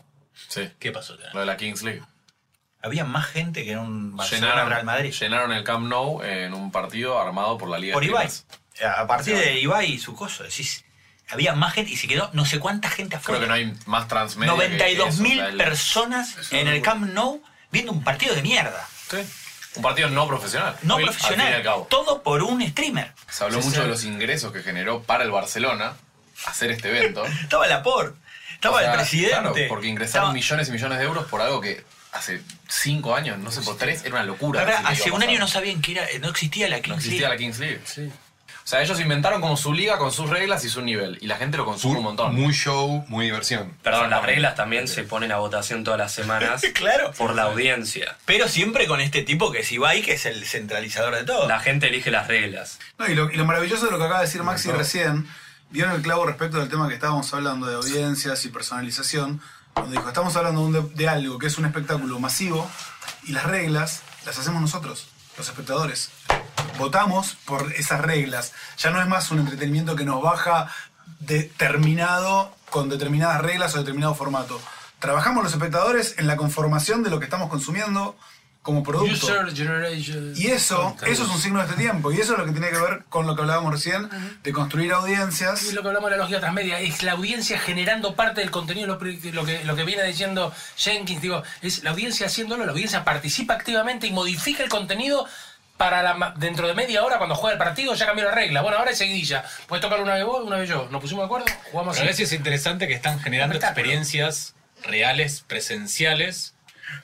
Sí, 0.47 0.69
¿Qué 0.79 0.91
pasó? 0.91 1.17
ya? 1.17 1.29
lo 1.33 1.39
de 1.41 1.45
la 1.45 1.57
Kings 1.57 1.83
League. 1.83 2.01
Había 2.81 3.03
más 3.05 3.25
gente 3.25 3.65
que 3.65 3.71
en 3.71 3.79
un 3.79 4.15
Barcelona 4.15 4.47
Llenaron, 4.49 4.69
Real 4.69 4.85
Madrid. 4.85 5.11
llenaron 5.19 5.51
el 5.51 5.63
Camp 5.63 5.87
Nou 5.87 6.21
en 6.23 6.53
un 6.53 6.71
partido 6.71 7.19
armado 7.19 7.57
por 7.57 7.69
la 7.69 7.79
Liga 7.79 7.93
Por 7.93 8.03
de 8.03 8.09
Ibai. 8.09 8.29
A 8.95 9.07
partir 9.07 9.35
de 9.35 9.59
Ibai 9.59 9.91
y 9.93 9.99
su 9.99 10.13
coso, 10.15 10.43
decís, 10.43 10.85
había 11.29 11.53
más 11.55 11.73
gente 11.73 11.91
y 11.91 11.97
se 11.97 12.07
quedó 12.07 12.29
no 12.33 12.45
sé 12.45 12.59
cuánta 12.59 12.89
gente 12.89 13.15
afuera. 13.15 13.39
Creo 13.39 13.41
que 13.41 13.47
no 13.65 13.71
hay 13.71 13.77
más 13.87 14.07
transmedia. 14.07 14.53
que 14.53 14.57
92 14.69 15.09
eso, 15.09 15.23
mil 15.23 15.39
o 15.39 15.41
sea, 15.41 15.49
el- 15.49 15.57
personas 15.57 16.51
en 16.53 16.67
el 16.67 16.81
Camp 16.83 17.11
Nou 17.11 17.41
viendo 17.71 17.91
un 17.91 18.03
partido 18.03 18.35
de 18.35 18.43
mierda. 18.43 18.87
Sí. 19.09 19.17
Un 19.77 19.81
partido 19.81 20.09
no 20.09 20.27
profesional. 20.27 20.75
No 20.83 20.95
Hoy, 20.95 21.03
Al 21.03 21.09
fin 21.09 21.15
y 21.15 21.19
profesional. 21.21 21.53
al 21.53 21.63
cabo. 21.63 21.87
Todo 21.89 22.21
por 22.23 22.43
un 22.43 22.67
streamer. 22.67 23.13
Se 23.29 23.43
habló 23.43 23.59
Sí, 23.61 23.67
mucho 23.67 23.77
sí. 23.77 23.83
de 23.83 23.87
los 23.89 24.03
ingresos 24.03 24.51
que 24.51 24.61
generó 24.63 25.01
para 25.03 25.23
el 25.23 25.31
Barcelona 25.31 25.93
hacer 26.45 26.71
este 26.71 26.89
evento. 26.89 27.25
Estaba 27.43 27.67
Laporte, 27.67 28.17
estaba 28.53 28.77
O 28.77 28.79
sea, 28.79 28.91
el 28.91 28.97
presidente. 28.97 29.31
Claro, 29.39 29.53
porque 29.69 29.87
ingresaron 29.87 30.29
Estaba- 30.29 30.33
millones 30.33 30.69
y 30.69 30.71
millones 30.71 30.97
de 30.99 31.03
euros 31.05 31.25
por 31.27 31.41
algo 31.41 31.61
que 31.61 31.83
hace 32.11 32.41
cinco 32.67 33.15
años, 33.15 33.37
no 33.37 33.51
sé, 33.51 33.61
por 33.61 33.77
tres, 33.77 34.01
era 34.03 34.15
una 34.15 34.23
locura. 34.23 34.61
Ahora, 34.61 34.73
decir 34.81 34.87
que 34.87 34.93
hace 35.03 35.11
un 35.11 35.21
año 35.23 35.39
no 35.39 35.47
sabían 35.47 35.81
que 35.81 35.91
era, 35.93 36.07
no 36.21 36.29
existía 36.29 36.67
la 36.67 36.77
Kings 36.77 36.89
No 36.89 36.95
existía 36.95 37.19
League. 37.29 37.33
la 37.33 37.37
Kings 37.37 37.59
League. 37.59 37.81
O 37.83 38.26
sea, 38.69 38.81
ellos 38.81 38.99
inventaron 38.99 39.39
como 39.41 39.55
su 39.55 39.73
liga 39.73 39.97
con 39.97 40.11
sus 40.11 40.29
reglas 40.29 40.65
y 40.65 40.69
su 40.69 40.81
nivel. 40.81 41.17
Y 41.21 41.27
la 41.27 41.37
gente 41.37 41.55
lo 41.57 41.65
consume 41.65 41.99
un 41.99 42.03
montón. 42.03 42.35
Muy 42.35 42.53
show, 42.53 43.05
muy 43.07 43.25
diversión. 43.25 43.73
Perdón, 43.81 44.09
las 44.09 44.23
reglas 44.25 44.55
también 44.55 44.87
se 44.89 45.03
ponen 45.03 45.31
a 45.31 45.37
votación 45.37 45.83
todas 45.85 45.97
las 45.99 46.11
semanas 46.13 46.61
Claro. 46.73 47.11
por 47.17 47.33
la 47.33 47.43
audiencia. 47.43 48.17
Pero 48.25 48.47
siempre 48.49 48.85
con 48.87 48.99
este 48.99 49.21
tipo 49.23 49.51
que 49.51 49.59
es 49.59 49.71
Ibai, 49.71 50.01
que 50.01 50.13
es 50.13 50.25
el 50.25 50.45
centralizador 50.45 51.15
de 51.15 51.23
todo. 51.23 51.47
La 51.47 51.59
gente 51.61 51.87
elige 51.87 52.11
las 52.11 52.27
reglas. 52.27 52.79
No, 52.99 53.07
y, 53.07 53.15
lo, 53.15 53.31
y 53.31 53.35
lo 53.37 53.45
maravilloso 53.45 53.85
de 53.85 53.91
lo 53.91 53.97
que 53.97 54.03
acaba 54.03 54.19
de 54.19 54.25
decir 54.25 54.43
Maxi 54.43 54.69
recién, 54.71 55.27
vieron 55.69 55.93
el 55.95 56.01
clavo 56.01 56.25
respecto 56.25 56.59
del 56.59 56.67
tema 56.69 56.87
que 56.89 56.95
estábamos 56.95 57.33
hablando 57.33 57.67
de 57.67 57.75
audiencias 57.75 58.43
y 58.45 58.49
personalización, 58.49 59.39
donde 59.75 59.95
dijo, 59.97 60.07
estamos 60.09 60.35
hablando 60.35 60.61
de, 60.61 60.79
un 60.79 60.89
de- 60.89 60.95
de 60.95 61.07
algo 61.07 61.37
que 61.39 61.47
es 61.47 61.57
un 61.57 61.65
espectáculo 61.65 62.19
masivo 62.19 62.69
y 63.23 63.31
las 63.31 63.45
reglas 63.45 64.01
las 64.25 64.37
hacemos 64.37 64.59
nosotros, 64.61 65.07
los 65.37 65.47
espectadores. 65.47 66.09
Votamos 66.77 67.37
por 67.45 67.73
esas 67.73 68.01
reglas. 68.01 68.53
Ya 68.77 68.91
no 68.91 69.01
es 69.01 69.07
más 69.07 69.31
un 69.31 69.39
entretenimiento 69.39 69.95
que 69.95 70.05
nos 70.05 70.21
baja 70.21 70.67
determinado 71.19 72.55
con 72.69 72.89
determinadas 72.89 73.41
reglas 73.41 73.75
o 73.75 73.79
determinado 73.79 74.13
formato. 74.15 74.59
Trabajamos 74.99 75.43
los 75.43 75.53
espectadores 75.53 76.15
en 76.17 76.27
la 76.27 76.37
conformación 76.37 77.03
de 77.03 77.09
lo 77.09 77.19
que 77.19 77.25
estamos 77.25 77.49
consumiendo 77.49 78.15
como 78.67 78.83
producto. 78.83 79.27
User 79.27 79.55
generation. 79.55 80.33
Y 80.35 80.47
eso, 80.47 80.93
eso 81.05 81.23
es 81.23 81.29
un 81.29 81.39
signo 81.39 81.59
de 81.59 81.65
este 81.67 81.77
tiempo. 81.77 82.11
Y 82.11 82.19
eso 82.19 82.33
es 82.33 82.39
lo 82.39 82.45
que 82.45 82.51
tiene 82.51 82.69
que 82.69 82.77
ver 82.77 83.05
con 83.07 83.25
lo 83.25 83.33
que 83.33 83.41
hablábamos 83.41 83.71
recién, 83.71 84.09
de 84.43 84.51
construir 84.51 84.91
audiencias. 84.91 85.63
Es 85.63 85.73
lo 85.73 85.81
que 85.81 85.87
hablamos 85.87 86.09
de 86.09 86.17
la 86.17 86.23
lógica 86.23 86.41
transmedia, 86.41 86.81
es 86.81 87.01
la 87.01 87.13
audiencia 87.13 87.59
generando 87.59 88.15
parte 88.15 88.41
del 88.41 88.51
contenido, 88.51 88.87
lo, 88.87 88.95
lo 88.95 89.45
que, 89.45 89.63
lo 89.63 89.75
que 89.75 89.83
viene 89.85 90.03
diciendo 90.03 90.53
Jenkins, 90.75 91.21
digo, 91.21 91.43
es 91.61 91.81
la 91.83 91.91
audiencia 91.91 92.27
haciéndolo, 92.27 92.65
la 92.65 92.73
audiencia 92.73 93.05
participa 93.05 93.53
activamente 93.53 94.05
y 94.05 94.11
modifica 94.11 94.63
el 94.63 94.69
contenido 94.69 95.25
para 95.77 96.01
la, 96.01 96.33
dentro 96.37 96.67
de 96.67 96.73
media 96.73 97.03
hora 97.03 97.17
cuando 97.17 97.35
juega 97.35 97.53
el 97.53 97.59
partido 97.59 97.93
ya 97.93 98.05
cambió 98.05 98.25
la 98.25 98.31
regla. 98.31 98.61
Bueno, 98.61 98.77
ahora 98.77 98.91
es 98.91 98.97
seguidilla. 98.97 99.43
Puedes 99.67 99.81
tocar 99.81 100.01
una 100.01 100.15
vez 100.15 100.25
vos, 100.25 100.43
una 100.43 100.57
vez 100.57 100.67
yo. 100.67 100.87
¿Nos 100.91 101.01
pusimos 101.01 101.23
de 101.23 101.25
acuerdo? 101.25 101.45
Jugamos 101.71 101.95
Pero 101.95 102.07
a 102.07 102.09
veces 102.09 102.31
es 102.31 102.37
interesante 102.37 102.87
que 102.87 102.93
están 102.93 103.19
generando 103.19 103.55
experiencias 103.55 104.55
reales, 104.83 105.43
presenciales. 105.47 106.55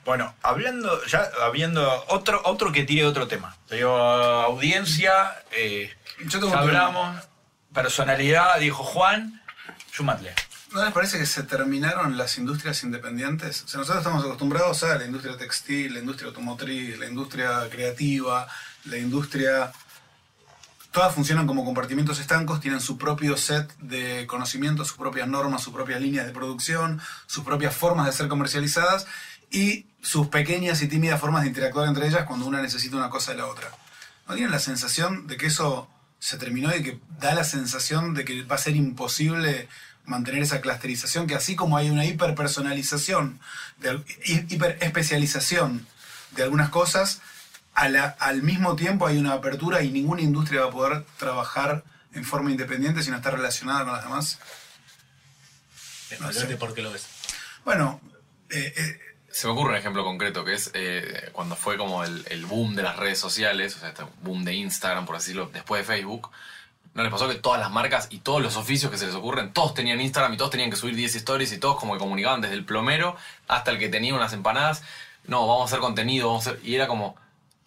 Bueno, 0.05 0.33
hablando, 0.41 1.05
ya 1.05 1.29
habiendo 1.41 2.05
otro, 2.07 2.41
otro 2.45 2.71
que 2.71 2.83
tire 2.83 3.05
otro 3.05 3.27
tema. 3.27 3.57
Digo, 3.69 3.95
audiencia, 3.95 5.35
eh, 5.51 5.93
Yo 6.25 6.39
tengo 6.39 6.55
hablamos, 6.55 7.17
personalidad, 7.73 8.57
dijo 8.59 8.83
Juan, 8.83 9.41
Schumacher. 9.91 10.33
¿No 10.73 10.83
les 10.83 10.91
parece 10.91 11.19
que 11.19 11.27
se 11.27 11.43
terminaron 11.43 12.17
las 12.17 12.35
industrias 12.39 12.83
independientes? 12.83 13.61
O 13.61 13.67
sea, 13.67 13.79
nosotros 13.79 14.03
estamos 14.03 14.25
acostumbrados 14.25 14.83
a 14.83 14.97
la 14.97 15.05
industria 15.05 15.37
textil, 15.37 15.93
la 15.93 15.99
industria 15.99 16.29
automotriz, 16.29 16.97
la 16.97 17.07
industria 17.07 17.69
creativa, 17.69 18.47
la 18.85 18.97
industria... 18.97 19.71
Todas 20.91 21.13
funcionan 21.13 21.45
como 21.45 21.63
compartimentos 21.63 22.19
estancos, 22.19 22.59
tienen 22.59 22.81
su 22.81 22.97
propio 22.97 23.37
set 23.37 23.71
de 23.77 24.25
conocimientos, 24.25 24.87
sus 24.87 24.97
propias 24.97 25.27
normas, 25.27 25.61
sus 25.61 25.73
propias 25.73 26.01
líneas 26.01 26.25
de 26.25 26.31
producción, 26.31 26.99
sus 27.27 27.43
propias 27.43 27.75
formas 27.75 28.07
de 28.07 28.11
ser 28.11 28.27
comercializadas 28.27 29.05
y 29.51 29.85
sus 30.01 30.27
pequeñas 30.27 30.81
y 30.81 30.87
tímidas 30.87 31.19
formas 31.19 31.43
de 31.43 31.49
interactuar 31.49 31.87
entre 31.87 32.07
ellas 32.07 32.25
cuando 32.25 32.47
una 32.47 32.61
necesita 32.61 32.97
una 32.97 33.11
cosa 33.11 33.31
de 33.31 33.37
la 33.37 33.45
otra. 33.45 33.69
¿No 34.27 34.33
tienen 34.33 34.51
la 34.51 34.59
sensación 34.59 35.27
de 35.27 35.37
que 35.37 35.47
eso 35.47 35.87
se 36.17 36.37
terminó 36.37 36.75
y 36.75 36.81
que 36.81 36.99
da 37.19 37.35
la 37.35 37.43
sensación 37.43 38.13
de 38.13 38.25
que 38.25 38.43
va 38.43 38.55
a 38.55 38.59
ser 38.59 38.75
imposible 38.75 39.67
mantener 40.05 40.43
esa 40.43 40.61
clusterización? 40.61 41.27
Que 41.27 41.35
así 41.35 41.55
como 41.55 41.77
hay 41.77 41.89
una 41.89 42.05
hiperpersonalización, 42.05 43.39
hiperespecialización 44.49 45.85
de 46.31 46.43
algunas 46.43 46.69
cosas, 46.69 47.21
a 47.73 47.89
la- 47.89 48.15
al 48.19 48.43
mismo 48.43 48.75
tiempo 48.75 49.07
hay 49.07 49.17
una 49.17 49.33
apertura 49.33 49.81
y 49.81 49.89
ninguna 49.91 50.21
industria 50.21 50.61
va 50.61 50.67
a 50.67 50.71
poder 50.71 51.05
trabajar 51.17 51.83
en 52.13 52.23
forma 52.23 52.51
independiente 52.51 53.01
sino 53.01 53.17
estar 53.17 53.33
relacionada 53.33 53.83
con 53.83 53.93
las 53.93 54.03
demás. 54.03 54.39
Explícate 56.11 56.57
por 56.57 56.73
qué 56.75 56.81
lo 56.83 56.91
ves. 56.91 57.07
Bueno, 57.65 57.99
eh, 58.51 58.73
eh, 58.77 58.99
Se 59.31 59.47
me 59.47 59.53
ocurre 59.53 59.71
un 59.71 59.77
ejemplo 59.77 60.03
concreto 60.03 60.45
que 60.45 60.53
es 60.53 60.69
eh, 60.75 61.29
cuando 61.33 61.55
fue 61.55 61.75
como 61.77 62.03
el, 62.03 62.23
el 62.29 62.45
boom 62.45 62.75
de 62.75 62.83
las 62.83 62.97
redes 62.97 63.17
sociales, 63.19 63.75
o 63.75 63.79
sea, 63.79 63.89
este 63.89 64.03
boom 64.21 64.43
de 64.43 64.53
Instagram, 64.53 65.07
por 65.07 65.15
así 65.15 65.29
decirlo, 65.31 65.49
después 65.51 65.81
de 65.87 65.91
Facebook. 65.95 66.29
¿No 66.93 67.01
les 67.01 67.11
pasó 67.11 67.27
que 67.27 67.35
todas 67.35 67.59
las 67.59 67.71
marcas 67.71 68.07
y 68.11 68.19
todos 68.19 68.41
los 68.41 68.55
oficios 68.55 68.91
que 68.91 68.97
se 68.97 69.07
les 69.07 69.15
ocurren, 69.15 69.51
todos 69.51 69.73
tenían 69.73 69.99
Instagram 69.99 70.33
y 70.33 70.37
todos 70.37 70.51
tenían 70.51 70.69
que 70.69 70.75
subir 70.75 70.95
10 70.95 71.15
stories 71.15 71.51
y 71.51 71.57
todos 71.57 71.77
como 71.77 71.93
que 71.93 71.99
comunicaban 71.99 72.41
desde 72.41 72.53
el 72.53 72.65
plomero 72.65 73.15
hasta 73.47 73.71
el 73.71 73.79
que 73.79 73.89
tenía 73.89 74.13
unas 74.13 74.33
empanadas? 74.33 74.83
No, 75.25 75.47
vamos 75.47 75.63
a 75.63 75.65
hacer 75.65 75.79
contenido, 75.79 76.27
vamos 76.27 76.45
a 76.45 76.51
hacer... 76.51 76.61
Y 76.63 76.75
era 76.75 76.87
como, 76.87 77.15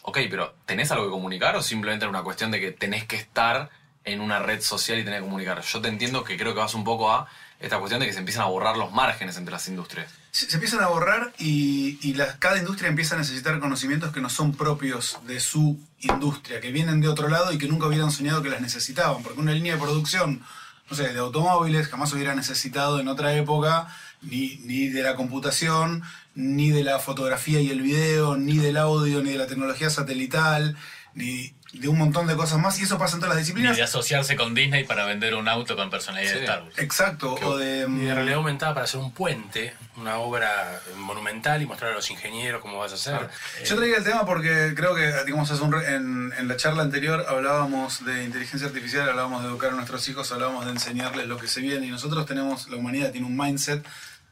ok, 0.02 0.18
pero 0.30 0.54
¿tenés 0.64 0.92
algo 0.92 1.06
que 1.06 1.10
comunicar 1.10 1.56
o 1.56 1.62
simplemente 1.62 2.04
era 2.04 2.10
una 2.10 2.22
cuestión 2.22 2.52
de 2.52 2.60
que 2.60 2.70
tenés 2.70 3.04
que 3.04 3.16
estar 3.16 3.70
en 4.04 4.20
una 4.20 4.38
red 4.38 4.60
social 4.60 4.98
y 4.98 5.04
tener 5.04 5.20
que 5.20 5.26
comunicar? 5.26 5.60
Yo 5.60 5.80
te 5.80 5.88
entiendo 5.88 6.22
que 6.22 6.36
creo 6.36 6.54
que 6.54 6.60
vas 6.60 6.74
un 6.74 6.84
poco 6.84 7.10
a 7.10 7.28
esta 7.60 7.78
cuestión 7.78 8.00
de 8.00 8.06
que 8.06 8.12
se 8.12 8.18
empiezan 8.18 8.42
a 8.42 8.46
borrar 8.46 8.76
los 8.76 8.92
márgenes 8.92 9.36
entre 9.36 9.52
las 9.52 9.66
industrias. 9.68 10.10
se, 10.30 10.52
empiezan 10.52 10.80
a 10.80 10.88
borrar 10.88 11.32
y, 11.38 11.98
y 12.02 12.14
cada 12.38 12.58
industria 12.58 12.88
empieza 12.88 13.14
a 13.14 13.18
necesitar 13.18 13.58
conocimientos 13.60 14.12
que 14.12 14.20
no 14.20 14.28
son 14.28 14.54
propios 14.54 15.18
de 15.26 15.40
su 15.40 15.78
industria, 16.00 16.60
que 16.60 16.70
vienen 16.70 17.00
de 17.00 17.08
otro 17.08 17.28
lado 17.28 17.52
y 17.52 17.58
que 17.58 17.68
nunca 17.68 17.86
hubieran 17.86 18.10
soñado 18.10 18.42
que 18.42 18.50
las 18.50 18.60
necesitaban, 18.60 19.22
porque 19.22 19.40
una 19.40 19.52
línea 19.52 19.74
de 19.74 19.80
producción, 19.80 20.42
no 20.90 20.96
sé, 20.96 21.12
de 21.12 21.18
automóviles 21.18 21.88
jamás 21.88 22.12
hubiera 22.12 22.34
necesitado 22.34 23.00
en 23.00 23.08
otra 23.08 23.34
época 23.34 23.88
ni, 24.22 24.56
ni 24.64 24.88
de 24.88 25.02
la 25.02 25.16
computación, 25.16 26.02
ni 26.34 26.70
de 26.70 26.84
la 26.84 26.98
fotografía 26.98 27.60
y 27.60 27.70
el 27.70 27.80
video, 27.80 28.36
ni 28.36 28.58
del 28.58 28.76
audio, 28.76 29.22
ni 29.22 29.30
de 29.32 29.38
la 29.38 29.46
tecnología 29.46 29.88
satelital, 29.88 30.76
ni 31.16 31.52
de 31.72 31.88
un 31.88 31.98
montón 31.98 32.26
de 32.26 32.36
cosas 32.36 32.58
más, 32.58 32.78
y 32.78 32.84
eso 32.84 32.96
pasa 32.96 33.16
en 33.16 33.20
todas 33.20 33.34
las 33.34 33.38
Ni 33.38 33.42
disciplinas. 33.42 33.76
de 33.76 33.82
asociarse 33.82 34.36
con 34.36 34.54
Disney 34.54 34.84
para 34.84 35.04
vender 35.04 35.34
un 35.34 35.48
auto 35.48 35.74
con 35.76 35.90
personalidad 35.90 36.32
de. 36.32 36.40
Star 36.40 36.62
Wars. 36.62 36.78
Exacto, 36.78 37.34
o 37.34 37.56
de... 37.58 37.78
Y 37.78 37.80
de 37.80 37.88
mm, 37.88 38.14
realidad 38.14 38.36
aumentada 38.36 38.72
para 38.72 38.84
hacer 38.84 39.00
un 39.00 39.12
puente, 39.12 39.74
una 39.96 40.16
obra 40.18 40.80
monumental 40.96 41.60
y 41.60 41.66
mostrar 41.66 41.90
a 41.90 41.94
los 41.94 42.10
ingenieros 42.10 42.62
cómo 42.62 42.78
vas 42.78 42.92
a 42.92 42.94
hacer. 42.94 43.28
Yo 43.64 43.76
traía 43.76 43.96
el 43.98 44.04
tema 44.04 44.24
porque 44.24 44.72
creo 44.76 44.94
que, 44.94 45.12
digamos, 45.24 45.50
hace 45.50 45.62
un 45.62 45.72
re- 45.72 45.96
en, 45.96 46.32
en 46.38 46.48
la 46.48 46.56
charla 46.56 46.82
anterior 46.82 47.26
hablábamos 47.28 48.04
de 48.06 48.24
inteligencia 48.24 48.68
artificial, 48.68 49.08
hablábamos 49.10 49.42
de 49.42 49.48
educar 49.48 49.70
a 49.72 49.74
nuestros 49.74 50.08
hijos, 50.08 50.30
hablábamos 50.32 50.64
de 50.66 50.70
enseñarles 50.70 51.26
lo 51.26 51.36
que 51.38 51.48
se 51.48 51.60
viene 51.60 51.86
y 51.86 51.90
nosotros 51.90 52.24
tenemos, 52.26 52.68
la 52.68 52.76
humanidad 52.76 53.10
tiene 53.10 53.26
un 53.26 53.36
mindset 53.36 53.84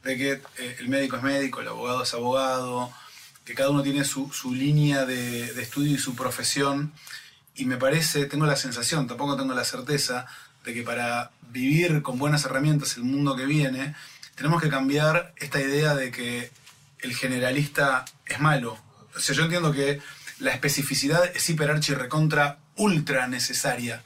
de 0.03 0.17
que 0.17 0.31
eh, 0.59 0.75
el 0.79 0.87
médico 0.87 1.17
es 1.17 1.23
médico, 1.23 1.61
el 1.61 1.67
abogado 1.67 2.03
es 2.03 2.13
abogado, 2.13 2.91
que 3.45 3.53
cada 3.53 3.69
uno 3.69 3.83
tiene 3.83 4.03
su, 4.03 4.31
su 4.33 4.53
línea 4.53 5.05
de, 5.05 5.53
de 5.53 5.61
estudio 5.61 5.93
y 5.93 5.99
su 5.99 6.15
profesión 6.15 6.91
y 7.55 7.65
me 7.65 7.77
parece, 7.77 8.25
tengo 8.25 8.45
la 8.45 8.57
sensación, 8.57 9.07
tampoco 9.07 9.37
tengo 9.37 9.53
la 9.53 9.63
certeza, 9.63 10.25
de 10.65 10.73
que 10.73 10.83
para 10.83 11.31
vivir 11.51 12.01
con 12.01 12.19
buenas 12.19 12.43
herramientas 12.43 12.97
el 12.97 13.03
mundo 13.03 13.35
que 13.35 13.45
viene, 13.45 13.95
tenemos 14.35 14.61
que 14.61 14.69
cambiar 14.69 15.33
esta 15.37 15.61
idea 15.61 15.95
de 15.95 16.11
que 16.11 16.51
el 16.99 17.15
generalista 17.15 18.03
es 18.25 18.39
malo. 18.39 18.77
O 19.15 19.19
sea, 19.19 19.33
yo 19.33 19.43
entiendo 19.43 19.71
que 19.71 20.01
la 20.39 20.51
especificidad 20.51 21.25
es 21.33 21.49
hiper 21.49 21.71
archi 21.71 21.93
recontra 21.93 22.57
ultra 22.75 23.27
necesaria. 23.27 24.03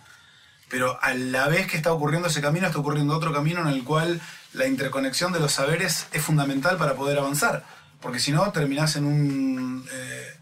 Pero 0.69 1.00
a 1.01 1.15
la 1.15 1.48
vez 1.48 1.65
que 1.65 1.77
está 1.77 1.91
ocurriendo 1.91 2.27
ese 2.27 2.41
camino, 2.41 2.67
está 2.67 2.77
ocurriendo 2.77 3.15
otro 3.15 3.34
camino 3.34 3.62
en 3.62 3.69
el 3.69 3.84
cual 3.84 4.22
la 4.53 4.67
interconexión 4.67 5.34
de 5.34 5.39
los 5.39 5.53
saberes 5.53 6.05
es 6.12 6.22
fundamental 6.22 6.77
para 6.77 6.93
poder 6.93 7.17
avanzar. 7.17 7.65
Porque 8.01 8.20
si 8.20 8.32
no, 8.32 8.51
terminás 8.51 8.96
en 8.96 9.06
un. 9.06 9.86
eh, 9.91 10.34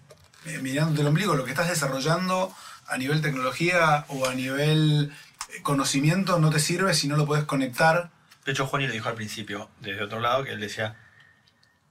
eh, 0.46 0.60
mirándote 0.62 1.02
el 1.02 1.08
ombligo. 1.08 1.36
Lo 1.36 1.44
que 1.44 1.52
estás 1.52 1.68
desarrollando 1.70 2.54
a 2.88 2.98
nivel 2.98 3.22
tecnología 3.22 4.06
o 4.10 4.28
a 4.28 4.34
nivel 4.36 5.12
eh, 5.56 5.62
conocimiento 5.64 6.40
no 6.40 6.50
te 6.50 6.60
sirve 6.60 6.94
si 6.94 7.08
no 7.08 7.18
lo 7.18 7.26
puedes 7.26 7.46
conectar. 7.46 8.10
De 8.46 8.52
hecho, 8.54 8.66
Juan 8.68 8.86
lo 8.88 8.94
dijo 8.94 9.10
al 9.10 9.16
principio, 9.16 9.70
desde 9.82 10.04
otro 10.04 10.20
lado, 10.22 10.44
que 10.46 10.52
él 10.52 10.60
decía, 10.62 10.96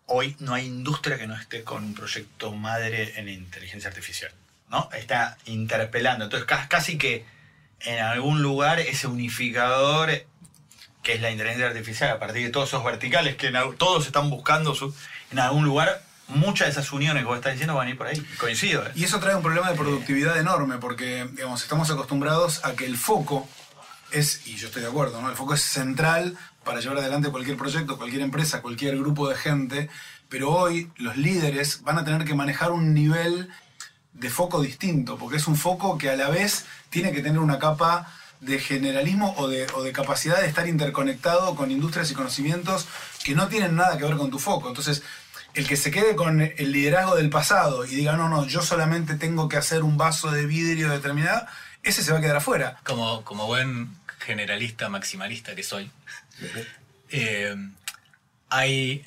hoy 0.07 0.37
no 0.39 0.55
hay 0.55 0.67
industria 0.67 1.19
que 1.19 1.27
no 1.27 1.35
esté 1.35 1.65
con 1.65 1.85
un 1.85 1.95
proyecto 1.95 2.53
madre 2.53 3.19
en 3.19 3.29
inteligencia 3.29 3.89
artificial. 3.91 4.33
¿no? 4.71 4.89
Está 4.93 5.37
interpelando. 5.47 6.25
Entonces, 6.25 6.47
ca- 6.47 6.67
casi 6.69 6.97
que 6.97 7.27
en 7.81 7.99
algún 8.03 8.41
lugar 8.41 8.81
ese 8.81 9.07
unificador 9.07 10.11
que 11.07 11.15
es 11.15 11.21
la 11.23 11.31
inteligencia 11.31 11.69
artificial, 11.69 12.11
a 12.11 12.19
partir 12.19 12.43
de 12.45 12.51
todos 12.51 12.69
esos 12.69 12.83
verticales 12.83 13.37
que 13.37 13.53
todos 13.79 14.07
están 14.07 14.29
buscando 14.29 14.75
su- 14.75 14.93
en 15.31 15.39
algún 15.39 15.65
lugar, 15.65 16.03
muchas 16.27 16.67
de 16.67 16.73
esas 16.73 16.93
uniones 16.93 17.23
que 17.23 17.29
vos 17.29 17.37
estás 17.37 17.53
diciendo 17.53 17.77
van 17.77 17.87
a 17.87 17.91
ir 17.91 17.97
por 17.97 18.09
ahí. 18.09 18.21
Coincido. 18.41 18.85
¿eh? 18.85 18.91
Y 18.97 19.05
eso 19.05 19.21
trae 19.21 19.37
un 19.37 19.43
problema 19.43 19.71
de 19.71 19.77
productividad 19.77 20.37
enorme, 20.37 20.79
porque 20.79 21.29
digamos, 21.31 21.63
estamos 21.63 21.89
acostumbrados 21.93 22.65
a 22.65 22.73
que 22.73 22.87
el 22.87 22.97
foco 22.97 23.49
es, 24.11 24.49
y 24.49 24.57
yo 24.57 24.67
estoy 24.67 24.83
de 24.83 24.89
acuerdo, 24.89 25.23
¿no? 25.23 25.31
el 25.31 25.37
foco 25.37 25.55
es 25.55 25.63
central 25.63 26.37
para 26.65 26.81
llevar 26.81 26.99
adelante 26.99 27.31
cualquier 27.31 27.57
proyecto, 27.57 27.97
cualquier 27.99 28.23
empresa, 28.23 28.61
cualquier 28.61 28.99
grupo 28.99 29.29
de 29.29 29.37
gente, 29.37 29.89
pero 30.29 30.51
hoy 30.51 30.91
los 30.97 31.17
líderes 31.17 31.83
van 31.83 31.99
a 31.99 32.05
tener 32.05 32.25
que 32.25 32.35
manejar 32.35 32.73
un 32.73 32.95
nivel 32.95 33.49
de 34.13 34.29
foco 34.31 34.61
distinto, 34.61 35.19
porque 35.19 35.37
es 35.37 35.47
un 35.47 35.55
foco 35.55 35.99
que 35.99 36.11
a 36.11 36.17
la 36.17 36.29
vez 36.31 36.65
tiene 36.91 37.13
que 37.13 37.23
tener 37.23 37.39
una 37.39 37.61
capa 37.61 38.13
de 38.41 38.59
generalismo 38.59 39.35
o 39.39 39.49
de, 39.49 39.67
o 39.75 39.83
de 39.83 39.93
capacidad 39.93 40.41
de 40.41 40.47
estar 40.47 40.69
interconectado 40.69 41.55
con 41.55 41.71
industrias 41.71 42.11
y 42.11 42.15
conocimientos 42.15 42.87
que 43.25 43.35
no 43.35 43.49
tienen 43.49 43.77
nada 43.77 43.99
que 43.99 44.05
ver 44.05 44.17
con 44.17 44.31
tu 44.31 44.39
foco. 44.39 44.69
Entonces, 44.69 45.03
el 45.55 45.67
que 45.67 45.77
se 45.77 45.91
quede 45.91 46.15
con 46.17 46.41
el 46.43 46.73
liderazgo 46.73 47.17
del 47.17 47.31
pasado 47.31 47.85
y 47.87 47.95
diga, 47.95 48.17
no, 48.17 48.29
no, 48.29 48.47
yo 48.47 48.61
solamente 48.61 49.15
tengo 49.15 49.49
que 49.49 49.57
hacer 49.57 49.83
un 49.83 49.97
vaso 49.97 50.31
de 50.31 50.47
vidrio 50.47 50.91
determinado, 50.91 51.47
ese 51.83 52.03
se 52.03 52.13
va 52.13 52.19
a 52.19 52.21
quedar 52.21 52.37
afuera. 52.37 52.79
Como, 52.85 53.25
como 53.25 53.47
buen 53.47 53.97
generalista 54.19 54.89
maximalista 54.89 55.55
que 55.55 55.63
soy, 55.63 55.91
eh, 57.11 57.57
hay 58.51 59.05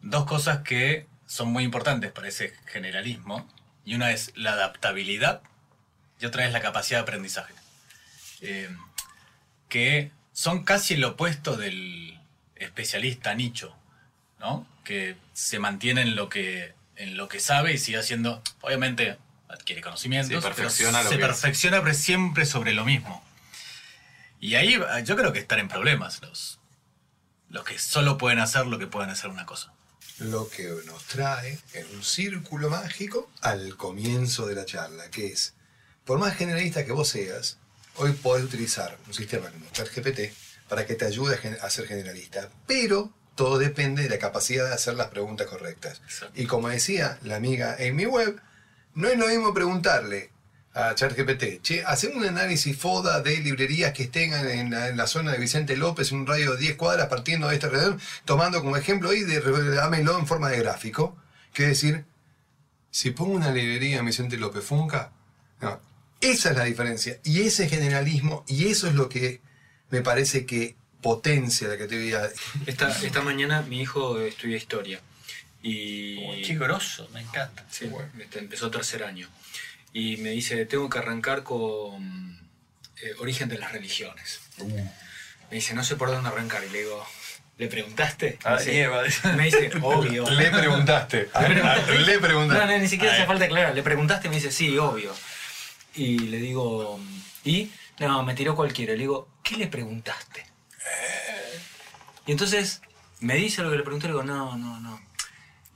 dos 0.00 0.26
cosas 0.26 0.58
que 0.62 1.06
son 1.26 1.48
muy 1.48 1.64
importantes 1.64 2.12
para 2.12 2.28
ese 2.28 2.54
generalismo. 2.66 3.48
Y 3.84 3.94
una 3.94 4.12
es 4.12 4.32
la 4.36 4.52
adaptabilidad 4.52 5.42
y 6.20 6.26
otra 6.26 6.46
es 6.46 6.52
la 6.52 6.60
capacidad 6.60 6.98
de 6.98 7.02
aprendizaje. 7.02 7.54
Eh, 8.40 8.68
que 9.68 10.12
son 10.32 10.64
casi 10.64 10.94
el 10.94 11.04
opuesto 11.04 11.56
del 11.56 12.18
especialista 12.56 13.34
nicho, 13.34 13.74
¿no? 14.38 14.66
Que 14.84 15.16
se 15.32 15.58
mantiene 15.58 16.02
en 16.02 16.14
lo 16.16 16.28
que, 16.28 16.74
en 16.96 17.16
lo 17.16 17.28
que 17.28 17.40
sabe 17.40 17.72
y 17.72 17.78
sigue 17.78 17.98
haciendo, 17.98 18.42
obviamente 18.60 19.18
adquiere 19.48 19.80
conocimientos, 19.80 20.42
Sí, 20.42 20.48
perfecciona 20.48 20.98
pero 20.98 21.10
se 21.10 21.18
perfecciona 21.18 21.82
pero 21.82 21.94
siempre 21.94 22.46
sobre 22.46 22.72
lo 22.72 22.84
mismo. 22.84 23.24
Y 24.40 24.54
ahí 24.56 24.78
yo 25.04 25.16
creo 25.16 25.32
que 25.32 25.38
están 25.38 25.58
en 25.60 25.68
problemas 25.68 26.20
los, 26.22 26.60
los 27.48 27.64
que 27.64 27.78
solo 27.78 28.18
pueden 28.18 28.38
hacer 28.38 28.66
lo 28.66 28.78
que 28.78 28.86
pueden 28.86 29.10
hacer 29.10 29.30
una 29.30 29.46
cosa. 29.46 29.72
lo 30.18 30.48
que 30.48 30.68
nos 30.86 31.04
trae 31.04 31.58
en 31.74 31.86
un 31.94 32.02
círculo 32.02 32.70
mágico 32.70 33.30
al 33.40 33.76
comienzo 33.76 34.46
de 34.46 34.54
la 34.54 34.64
charla, 34.64 35.10
que 35.10 35.26
es, 35.28 35.54
por 36.04 36.18
más 36.18 36.34
generalista 36.36 36.84
que 36.84 36.92
vos 36.92 37.08
seas, 37.08 37.58
hoy 37.98 38.12
podés 38.12 38.44
utilizar 38.44 38.96
un 39.06 39.14
sistema 39.14 39.50
como 39.50 39.70
ChatGPT 39.70 40.32
para 40.68 40.86
que 40.86 40.94
te 40.94 41.04
ayude 41.04 41.36
a 41.60 41.66
a 41.66 41.70
ser 41.70 41.86
generalista, 41.86 42.50
pero 42.66 43.12
todo 43.36 43.58
depende 43.58 44.02
de 44.02 44.08
la 44.08 44.18
capacidad 44.18 44.66
de 44.66 44.74
hacer 44.74 44.94
las 44.94 45.08
preguntas 45.08 45.46
correctas. 45.46 46.00
Exacto. 46.04 46.40
Y 46.40 46.46
como 46.46 46.68
decía 46.68 47.18
la 47.22 47.36
amiga 47.36 47.76
Amy 47.78 48.06
Webb, 48.06 48.40
no 48.94 49.08
es 49.08 49.18
lo 49.18 49.28
mismo 49.28 49.52
preguntarle 49.54 50.30
a 50.76 50.94
ChatGPT, 50.94 51.62
che, 51.62 51.84
hacemos 51.86 52.18
un 52.18 52.24
análisis 52.26 52.76
FODA 52.76 53.22
de 53.22 53.38
librerías 53.38 53.92
que 53.94 54.04
estén 54.04 54.34
en 54.34 54.70
la, 54.70 54.88
en 54.88 54.96
la 54.96 55.06
zona 55.06 55.32
de 55.32 55.38
Vicente 55.38 55.74
López, 55.74 56.12
en 56.12 56.18
un 56.18 56.26
radio 56.26 56.52
de 56.52 56.58
10 56.58 56.76
cuadras, 56.76 57.08
partiendo 57.08 57.48
de 57.48 57.54
este 57.54 57.66
alrededor, 57.66 57.98
tomando 58.26 58.62
como 58.62 58.76
ejemplo 58.76 59.08
ahí, 59.08 59.22
de, 59.22 59.40
dámelo 59.40 60.18
en 60.18 60.26
forma 60.26 60.50
de 60.50 60.58
gráfico, 60.58 61.16
que 61.54 61.66
decir, 61.66 62.04
si 62.90 63.10
pongo 63.10 63.32
una 63.32 63.52
librería 63.52 63.98
en 64.00 64.04
Vicente 64.06 64.36
López 64.36 64.64
Funca, 64.64 65.12
no, 65.62 65.80
esa 66.30 66.50
es 66.50 66.56
la 66.56 66.64
diferencia, 66.64 67.18
y 67.24 67.42
ese 67.42 67.68
generalismo, 67.68 68.44
y 68.48 68.68
eso 68.68 68.86
es 68.88 68.94
lo 68.94 69.08
que 69.08 69.40
me 69.90 70.02
parece 70.02 70.46
que 70.46 70.76
potencia 71.02 71.68
la 71.68 71.76
creatividad. 71.76 72.30
Esta, 72.66 72.90
esta 73.02 73.22
mañana 73.22 73.62
mi 73.62 73.80
hijo 73.80 74.20
estudia 74.20 74.56
historia. 74.56 75.00
Y. 75.62 76.42
Qué 76.42 76.54
grosso, 76.56 77.08
me 77.12 77.20
encanta. 77.20 77.64
Sí, 77.70 77.90
este, 78.20 78.38
empezó 78.38 78.70
tercer 78.70 79.02
año. 79.04 79.28
Y 79.92 80.18
me 80.18 80.30
dice, 80.30 80.64
tengo 80.66 80.88
que 80.90 80.98
arrancar 80.98 81.42
con 81.42 82.38
eh, 83.02 83.12
origen 83.18 83.48
de 83.48 83.58
las 83.58 83.72
religiones. 83.72 84.40
Me 85.50 85.56
dice, 85.56 85.74
no 85.74 85.82
sé 85.84 85.96
por 85.96 86.08
dónde 86.10 86.28
arrancar. 86.28 86.62
Y 86.64 86.70
le 86.72 86.78
digo, 86.80 87.06
¿le 87.58 87.68
preguntaste? 87.68 88.38
Ah, 88.44 88.52
Me 88.56 88.58
dice- 88.58 88.80
Eva, 88.82 89.02
dice. 89.02 89.32
me 89.32 89.44
dice, 89.44 89.70
obvio. 89.82 90.28
Le 90.30 90.50
preguntaste. 90.50 91.28
Le 91.40 91.46
preguntaste. 91.48 91.98
Le 91.98 92.14
No, 92.14 92.20
preguntaste. 92.20 92.66
no, 92.66 92.78
ni 92.78 92.88
siquiera 92.88 93.12
Ah, 93.12 93.14
hace 93.16 93.24
eh. 93.24 93.26
falta 93.26 93.44
aclarar. 93.46 93.74
Le 93.74 93.82
preguntaste 93.82 94.26
y 94.26 94.30
me 94.30 94.36
dice, 94.36 94.50
sí, 94.52 94.76
obvio. 94.78 95.14
Y 95.96 96.18
le 96.18 96.38
digo, 96.38 97.00
¿y? 97.44 97.70
No, 97.98 98.22
me 98.22 98.34
tiró 98.34 98.54
cualquiera. 98.54 98.92
Le 98.92 98.98
digo, 99.00 99.28
¿qué 99.42 99.56
le 99.56 99.66
preguntaste? 99.66 100.46
Y 102.26 102.32
entonces 102.32 102.82
me 103.20 103.34
dice 103.34 103.62
lo 103.62 103.70
que 103.70 103.76
le 103.76 103.82
pregunté. 103.82 104.06
Le 104.06 104.12
digo, 104.12 104.22
no, 104.24 104.56
no, 104.56 104.78
no. 104.80 105.00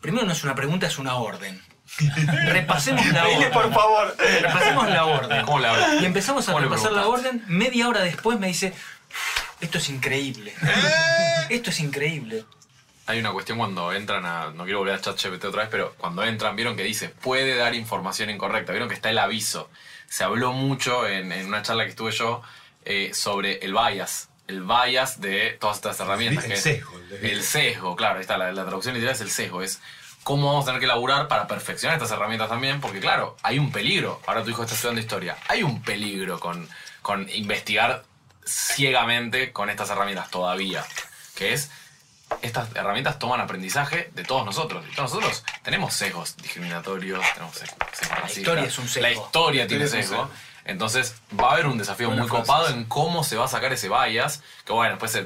Primero 0.00 0.26
no 0.26 0.32
es 0.32 0.44
una 0.44 0.54
pregunta, 0.54 0.86
es 0.86 0.98
una 0.98 1.14
orden. 1.14 1.62
Repasemos 2.46 3.04
la 3.06 3.24
Dile, 3.24 3.36
orden. 3.46 3.52
por 3.52 3.72
favor. 3.72 4.16
Repasemos 4.18 4.88
la 4.88 5.04
orden. 5.04 5.44
¿Cómo 5.44 5.58
le 5.58 5.68
hablas? 5.68 6.02
Y 6.02 6.04
empezamos 6.04 6.48
a 6.48 6.52
¿Cómo 6.52 6.60
le 6.60 6.68
repasar 6.68 6.92
la 6.92 7.06
orden. 7.08 7.42
Media 7.46 7.88
hora 7.88 8.00
después 8.00 8.38
me 8.38 8.46
dice, 8.48 8.72
esto 9.60 9.78
es 9.78 9.88
increíble. 9.88 10.54
Esto 11.48 11.70
es 11.70 11.80
increíble. 11.80 12.44
Hay 13.10 13.20
una 13.20 13.32
cuestión 13.32 13.58
cuando 13.58 13.92
entran 13.92 14.24
a. 14.24 14.50
No 14.52 14.64
quiero 14.64 14.78
volver 14.80 14.94
a 14.94 15.00
ChatGPT 15.00 15.44
otra 15.44 15.62
vez, 15.62 15.68
pero 15.70 15.94
cuando 15.98 16.22
entran, 16.24 16.56
vieron 16.56 16.76
que 16.76 16.82
dice 16.84 17.08
puede 17.08 17.56
dar 17.56 17.74
información 17.74 18.30
incorrecta. 18.30 18.72
Vieron 18.72 18.88
que 18.88 18.94
está 18.94 19.10
el 19.10 19.18
aviso. 19.18 19.68
Se 20.08 20.24
habló 20.24 20.52
mucho 20.52 21.06
en, 21.06 21.30
en 21.32 21.46
una 21.46 21.62
charla 21.62 21.84
que 21.84 21.90
estuve 21.90 22.12
yo 22.12 22.42
eh, 22.84 23.10
sobre 23.14 23.58
el 23.64 23.72
bias. 23.72 24.28
El 24.48 24.62
bias 24.64 25.20
de 25.20 25.56
todas 25.60 25.76
estas 25.76 26.00
herramientas. 26.00 26.44
El 26.44 26.50
que- 26.50 26.56
sesgo. 26.56 27.00
El 27.22 27.42
sesgo, 27.42 27.94
claro, 27.96 28.16
ahí 28.16 28.22
está. 28.22 28.36
La, 28.38 28.50
la 28.52 28.64
traducción 28.64 28.94
literal 28.94 29.14
es 29.14 29.20
el 29.20 29.30
sesgo. 29.30 29.62
Es 29.62 29.80
cómo 30.24 30.46
vamos 30.48 30.64
a 30.64 30.66
tener 30.66 30.80
que 30.80 30.86
laburar 30.88 31.28
para 31.28 31.46
perfeccionar 31.46 31.96
estas 31.96 32.10
herramientas 32.12 32.48
también. 32.48 32.80
Porque, 32.80 32.98
claro, 33.00 33.36
hay 33.42 33.58
un 33.58 33.70
peligro. 33.72 34.20
Ahora 34.26 34.42
tu 34.42 34.50
hijo 34.50 34.62
está 34.62 34.74
estudiando 34.74 35.00
historia. 35.00 35.36
Hay 35.48 35.62
un 35.62 35.82
peligro 35.82 36.40
con, 36.40 36.68
con 37.02 37.28
investigar 37.30 38.04
ciegamente 38.44 39.52
con 39.52 39.70
estas 39.70 39.90
herramientas 39.90 40.30
todavía. 40.30 40.84
Que 41.36 41.52
es 41.52 41.70
estas 42.42 42.74
herramientas 42.74 43.18
toman 43.18 43.40
aprendizaje 43.40 44.10
de 44.14 44.24
todos 44.24 44.44
nosotros. 44.44 44.84
Y 44.90 44.94
todos 44.94 45.12
nosotros 45.14 45.44
tenemos 45.62 45.94
sesgos 45.94 46.36
discriminatorios, 46.36 47.24
tenemos 47.34 47.56
sesgos 47.56 47.78
racistas. 47.78 48.36
historia 48.36 48.64
es 48.64 48.78
un 48.78 48.88
sesgo. 48.88 49.02
La 49.02 49.12
historia 49.12 49.66
tiene 49.66 49.84
La 49.84 49.90
sesgo. 49.90 50.16
sesgo. 50.16 50.30
Entonces 50.64 51.16
va 51.38 51.48
a 51.48 51.52
haber 51.54 51.66
un 51.66 51.78
desafío 51.78 52.10
muy 52.10 52.28
copado 52.28 52.68
en 52.68 52.84
cómo 52.84 53.24
se 53.24 53.36
va 53.36 53.46
a 53.46 53.48
sacar 53.48 53.72
ese 53.72 53.88
bias. 53.88 54.42
Que 54.64 54.72
bueno, 54.72 54.96
después 54.96 55.18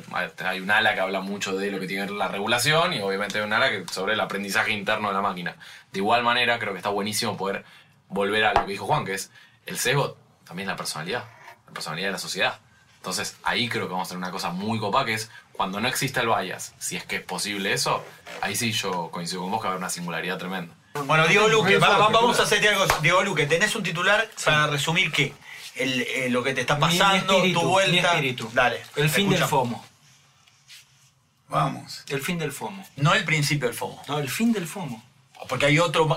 hay 0.45 0.61
un 0.61 0.71
ala 0.71 0.95
que 0.95 1.01
habla 1.01 1.21
mucho 1.21 1.57
de 1.57 1.71
lo 1.71 1.81
que 1.81 1.87
tiene 1.87 2.11
la 2.13 2.29
regulación 2.29 2.93
y 2.95 3.01
obviamente 3.01 3.39
hay 3.39 3.45
un 3.45 3.53
ala 3.53 3.69
que 3.69 3.85
sobre 3.93 4.15
el 4.15 4.21
aprendizaje 4.21 4.73
interno 4.73 5.09
de 5.09 5.15
la 5.15 5.21
máquina. 5.21 5.57
De 5.93 5.99
igual 5.99 6.23
manera, 6.23 6.59
creo 6.59 6.73
que 6.73 6.79
está 6.79 6.91
buenísimo 6.91 7.37
poder 7.37 7.65
volver 8.09 8.45
a 8.45 8.55
lo 8.55 8.65
que 8.65 8.73
dijo 8.73 8.87
Juan, 8.87 9.05
que 9.05 9.15
es 9.15 9.31
el 9.67 9.79
sesgo 9.79 10.17
también 10.47 10.69
es 10.69 10.73
la 10.73 10.77
personalidad, 10.77 11.25
la 11.67 11.73
personalidad 11.73 12.09
de 12.09 12.13
la 12.13 12.19
sociedad. 12.19 12.59
Entonces 12.97 13.37
ahí 13.43 13.69
creo 13.69 13.87
que 13.87 13.93
vamos 13.93 14.09
a 14.09 14.11
tener 14.11 14.23
una 14.23 14.31
cosa 14.31 14.51
muy 14.51 14.79
copa 14.79 15.05
que 15.05 15.15
es 15.15 15.31
cuando 15.57 15.81
no 15.81 15.89
exista 15.89 16.21
el 16.21 16.29
bias, 16.29 16.75
si 16.79 16.97
es 16.97 17.05
que 17.05 17.17
es 17.17 17.23
posible 17.23 17.73
eso, 17.73 18.05
ahí 18.41 18.55
sí 18.57 18.73
yo 18.73 19.11
coincido 19.11 19.43
con 19.43 19.51
vos 19.51 19.61
que 19.61 19.65
va 19.67 19.71
a 19.71 19.73
haber 19.75 19.83
una 19.83 19.91
singularidad 19.91 20.39
tremenda. 20.39 20.75
Bueno, 21.07 21.27
Diego 21.27 21.49
Luque, 21.49 21.79
va- 21.79 21.99
va- 21.99 22.09
vamos 22.09 22.39
a 22.39 22.45
hacerte 22.45 22.69
algo. 22.69 22.87
Diego 23.03 23.23
Luque, 23.23 23.47
tenés 23.47 23.75
un 23.75 23.83
titular 23.83 24.29
para 24.45 24.67
resumir 24.69 25.11
qué? 25.11 25.33
El, 25.75 26.03
eh, 26.03 26.29
lo 26.31 26.43
que 26.45 26.55
te 26.55 26.61
está 26.61 26.77
Mi- 26.77 26.87
mi 26.87 26.99
pasando, 26.99 27.33
espíritu, 27.35 27.61
tu 27.61 27.67
mi 27.67 27.73
vuelta. 27.73 28.11
espíritu. 28.13 28.51
Dale. 28.53 28.81
El 28.95 29.11
fin 29.11 29.25
escucha. 29.27 29.41
del 29.41 29.49
FOMO. 29.49 29.85
Vamos. 31.49 32.05
El 32.09 32.21
fin 32.23 32.39
del 32.39 32.53
FOMO. 32.53 32.85
No 32.97 33.15
el 33.15 33.25
principio 33.25 33.69
del 33.69 33.77
FOMO. 33.77 34.03
No, 34.09 34.19
el 34.19 34.29
fin 34.31 34.53
del 34.53 34.67
FOMO. 34.67 35.03
Porque 35.49 35.67
hay 35.67 35.79
otro, 35.79 36.05
eh, 36.05 36.09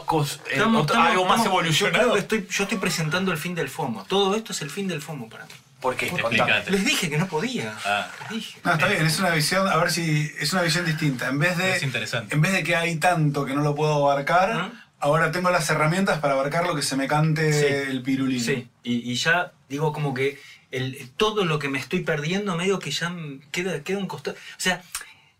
Estamos- 0.51 0.83
otro- 0.83 0.95
estamos- 0.95 1.11
algo 1.11 1.25
más 1.25 1.39
estamos- 1.39 1.43
Yo, 1.43 1.49
evolucionado. 1.87 2.13
que 2.13 2.19
estoy, 2.19 2.47
yo 2.49 2.63
estoy 2.63 2.77
presentando 2.77 3.31
el 3.31 3.37
fin 3.37 3.53
del 3.55 3.67
FOMO. 3.69 4.05
Todo 4.05 4.35
esto 4.35 4.51
es 4.53 4.61
el 4.61 4.69
fin 4.69 4.87
del 4.87 5.01
FOMO 5.01 5.27
para 5.27 5.45
mí. 5.45 5.51
¿Por 5.87 5.95
qué? 5.95 6.07
Explícate. 6.07 6.37
Contame. 6.37 6.69
Les 6.69 6.85
dije 6.85 7.09
que 7.09 7.17
no 7.17 7.27
podía. 7.27 7.73
Ah. 7.85 8.09
Les 8.23 8.29
dije. 8.29 8.59
No, 8.65 8.73
está 8.73 8.87
bien, 8.87 9.05
es 9.05 9.19
una 9.19 9.29
visión, 9.29 9.67
a 9.69 9.77
ver 9.77 9.89
si 9.89 10.29
es 10.37 10.51
una 10.51 10.61
visión 10.63 10.85
distinta. 10.85 11.29
En 11.29 11.39
vez 11.39 11.57
de, 11.57 11.77
Es 11.77 11.83
interesante. 11.83 12.35
en 12.35 12.41
vez 12.41 12.51
de 12.51 12.63
que 12.63 12.75
hay 12.75 12.97
tanto 12.97 13.45
que 13.45 13.53
no 13.55 13.61
lo 13.61 13.73
puedo 13.73 13.93
abarcar, 14.09 14.71
ahora 14.99 15.31
tengo 15.31 15.49
las 15.49 15.69
herramientas 15.69 16.19
para 16.19 16.33
abarcar 16.33 16.67
lo 16.67 16.75
que 16.75 16.81
se 16.81 16.97
me 16.97 17.07
cante 17.07 17.53
Sí. 17.53 17.89
el 17.91 18.01
pirulín. 18.03 18.43
Sí, 18.43 18.67
y, 18.83 19.11
y 19.11 19.15
ya 19.15 19.53
digo 19.69 19.93
como 19.93 20.13
que 20.13 20.39
el, 20.71 21.09
todo 21.15 21.45
lo 21.45 21.57
que 21.57 21.69
me 21.69 21.79
estoy 21.79 22.01
perdiendo 22.01 22.57
medio 22.57 22.79
que 22.79 22.91
ya 22.91 23.15
queda, 23.51 23.81
queda 23.81 23.99
un 23.99 24.07
costado. 24.07 24.35
O 24.35 24.59
sea, 24.59 24.81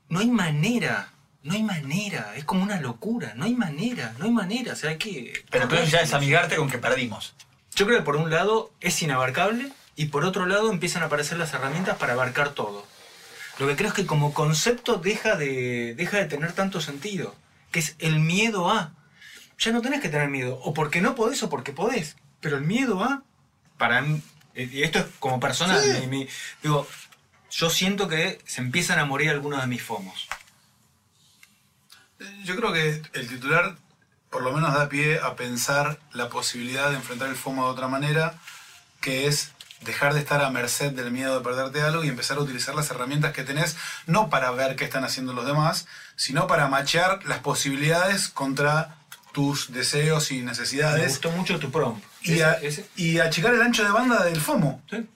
no 0.07 0.19
hay 0.21 0.29
manera, 0.31 1.09
no 1.43 1.55
hay 1.55 1.63
manera, 1.63 2.33
es 2.37 2.45
como 2.45 2.63
una 2.63 2.79
locura, 2.79 3.33
no 3.35 3.43
hay 3.43 3.53
manera, 3.53 4.13
no 4.17 4.23
hay 4.25 4.31
manera, 4.31 4.71
o 4.71 4.75
sea, 4.77 4.91
hay 4.91 4.97
que... 4.97 5.43
Pero 5.51 5.65
entonces 5.65 5.91
ya 5.91 5.99
es 5.99 6.13
amigarte 6.13 6.55
con 6.55 6.69
que 6.69 6.77
perdimos. 6.77 7.33
Yo 7.75 7.85
creo 7.85 7.99
que 7.99 8.05
por 8.05 8.15
un 8.15 8.29
lado 8.31 8.71
es 8.79 9.01
inabarcable 9.01 9.73
y 9.97 10.05
por 10.05 10.23
otro 10.23 10.45
lado 10.45 10.71
empiezan 10.71 11.03
a 11.03 11.07
aparecer 11.07 11.37
las 11.37 11.53
herramientas 11.53 11.97
para 11.97 12.13
abarcar 12.13 12.51
todo. 12.51 12.85
Lo 13.59 13.67
que 13.67 13.75
creo 13.75 13.89
es 13.89 13.93
que 13.95 14.05
como 14.05 14.33
concepto 14.33 14.95
deja 14.95 15.35
de, 15.35 15.93
deja 15.95 16.17
de 16.17 16.25
tener 16.25 16.53
tanto 16.53 16.79
sentido, 16.79 17.35
que 17.71 17.79
es 17.79 17.95
el 17.99 18.19
miedo 18.19 18.69
a. 18.71 18.93
Ya 19.59 19.71
no 19.71 19.81
tenés 19.81 19.99
que 20.01 20.09
tener 20.09 20.29
miedo, 20.29 20.59
o 20.63 20.73
porque 20.73 21.01
no 21.01 21.15
podés 21.15 21.41
o 21.43 21.49
porque 21.49 21.73
podés, 21.73 22.15
pero 22.39 22.55
el 22.57 22.63
miedo 22.63 23.03
a, 23.03 23.23
para 23.79 24.01
mí, 24.01 24.21
eh, 24.53 24.69
y 24.71 24.83
esto 24.83 24.99
es 24.99 25.05
como 25.19 25.39
personal, 25.39 25.83
mi- 26.01 26.07
mi- 26.07 26.27
digo, 26.61 26.87
yo 27.49 27.69
siento 27.71 28.07
que 28.07 28.39
se 28.45 28.61
empiezan 28.61 28.99
a 28.99 29.05
morir 29.05 29.31
algunos 29.31 29.59
de 29.61 29.67
mis 29.67 29.81
fomos. 29.81 30.27
Yo 32.43 32.55
creo 32.55 32.71
que 32.73 33.01
el 33.13 33.27
titular 33.27 33.75
por 34.29 34.43
lo 34.43 34.51
menos 34.51 34.73
da 34.73 34.89
pie 34.89 35.19
a 35.19 35.35
pensar 35.35 35.99
la 36.11 36.29
posibilidad 36.29 36.89
de 36.89 36.97
enfrentar 36.97 37.29
el 37.29 37.35
FOMO 37.35 37.65
de 37.65 37.71
otra 37.71 37.87
manera, 37.87 38.35
que 39.01 39.25
es 39.27 39.51
dejar 39.81 40.13
de 40.13 40.19
estar 40.19 40.41
a 40.41 40.49
merced 40.49 40.91
del 40.91 41.11
miedo 41.11 41.37
de 41.37 41.43
perderte 41.43 41.81
algo 41.81 42.03
y 42.03 42.09
empezar 42.09 42.37
a 42.37 42.41
utilizar 42.41 42.75
las 42.75 42.89
herramientas 42.91 43.33
que 43.33 43.43
tenés, 43.43 43.77
no 44.05 44.29
para 44.29 44.51
ver 44.51 44.75
qué 44.75 44.85
están 44.85 45.03
haciendo 45.03 45.33
los 45.33 45.45
demás, 45.45 45.87
sino 46.15 46.47
para 46.47 46.67
machear 46.67 47.19
las 47.25 47.39
posibilidades 47.39 48.27
contra 48.29 48.95
tus 49.33 49.71
deseos 49.71 50.31
y 50.31 50.39
Me 50.39 50.45
necesidades 50.45 51.09
gustó 51.09 51.31
mucho 51.31 51.59
tu 51.59 51.69
prompt. 51.71 52.03
y, 52.23 52.41
a- 52.41 52.53
ese- 52.53 52.87
y 52.95 53.19
achicar 53.19 53.53
el 53.53 53.61
ancho 53.61 53.83
de 53.83 53.91
banda 53.91 54.23
del 54.23 54.41
FOMO. 54.41 54.81
sí. 54.89 55.07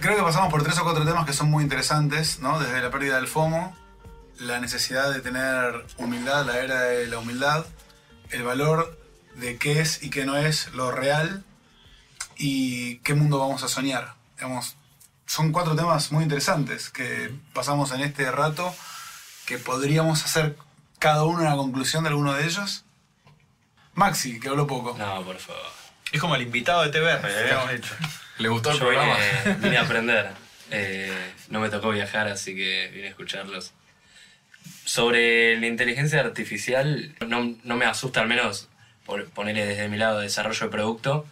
Creo 0.00 0.16
que 0.16 0.22
pasamos 0.22 0.50
por 0.50 0.62
tres 0.62 0.78
o 0.78 0.84
cuatro 0.84 1.04
temas 1.04 1.26
que 1.26 1.32
son 1.32 1.50
muy 1.50 1.62
interesantes, 1.62 2.40
¿no? 2.40 2.58
Desde 2.58 2.80
la 2.80 2.90
pérdida 2.90 3.16
del 3.16 3.26
FOMO, 3.28 3.76
la 4.40 4.58
necesidad 4.58 5.12
de 5.12 5.20
tener 5.20 5.84
humildad, 5.98 6.46
la 6.46 6.58
era 6.58 6.80
de 6.82 7.06
la 7.06 7.18
humildad, 7.18 7.66
el 8.30 8.42
valor 8.42 8.98
de 9.36 9.58
qué 9.58 9.80
es 9.80 10.02
y 10.02 10.10
qué 10.10 10.24
no 10.24 10.36
es 10.36 10.72
lo 10.72 10.90
real 10.90 11.44
y 12.36 12.96
qué 12.98 13.14
mundo 13.14 13.38
vamos 13.38 13.62
a 13.62 13.68
soñar. 13.68 14.14
Digamos, 14.36 14.76
son 15.26 15.52
cuatro 15.52 15.76
temas 15.76 16.10
muy 16.10 16.22
interesantes 16.24 16.88
que 16.88 17.30
pasamos 17.52 17.92
en 17.92 18.00
este 18.00 18.30
rato, 18.32 18.74
que 19.46 19.58
podríamos 19.58 20.24
hacer 20.24 20.56
cada 20.98 21.24
uno 21.24 21.42
una 21.42 21.56
conclusión 21.56 22.04
de 22.04 22.08
alguno 22.08 22.32
de 22.32 22.46
ellos. 22.46 22.84
Maxi, 23.92 24.40
que 24.40 24.48
habló 24.48 24.66
poco. 24.66 24.96
No, 24.98 25.22
por 25.22 25.36
favor. 25.38 25.62
Es 26.12 26.20
como 26.20 26.34
el 26.34 26.42
invitado 26.42 26.82
de 26.82 26.88
TBR, 26.88 27.28
le 27.28 27.40
habíamos 27.40 27.72
hecho. 27.72 27.94
¿Le 28.38 28.48
gustó 28.48 28.70
el 28.70 28.78
Yo 28.78 28.86
programa? 28.86 29.16
vine, 29.44 29.56
vine 29.56 29.76
a 29.76 29.82
aprender. 29.82 30.30
Eh, 30.70 31.32
no 31.50 31.60
me 31.60 31.68
tocó 31.68 31.90
viajar, 31.90 32.26
así 32.28 32.54
que 32.56 32.90
vine 32.94 33.08
a 33.08 33.10
escucharlos. 33.10 33.74
Sobre 34.90 35.56
la 35.60 35.68
inteligencia 35.68 36.18
artificial, 36.18 37.14
no, 37.24 37.54
no 37.62 37.76
me 37.76 37.84
asusta 37.84 38.22
al 38.22 38.26
menos 38.26 38.66
por 39.06 39.24
ponerle 39.30 39.64
desde 39.64 39.88
mi 39.88 39.96
lado 39.96 40.18
de 40.18 40.24
desarrollo 40.24 40.66
de 40.66 40.72
producto, 40.72 41.26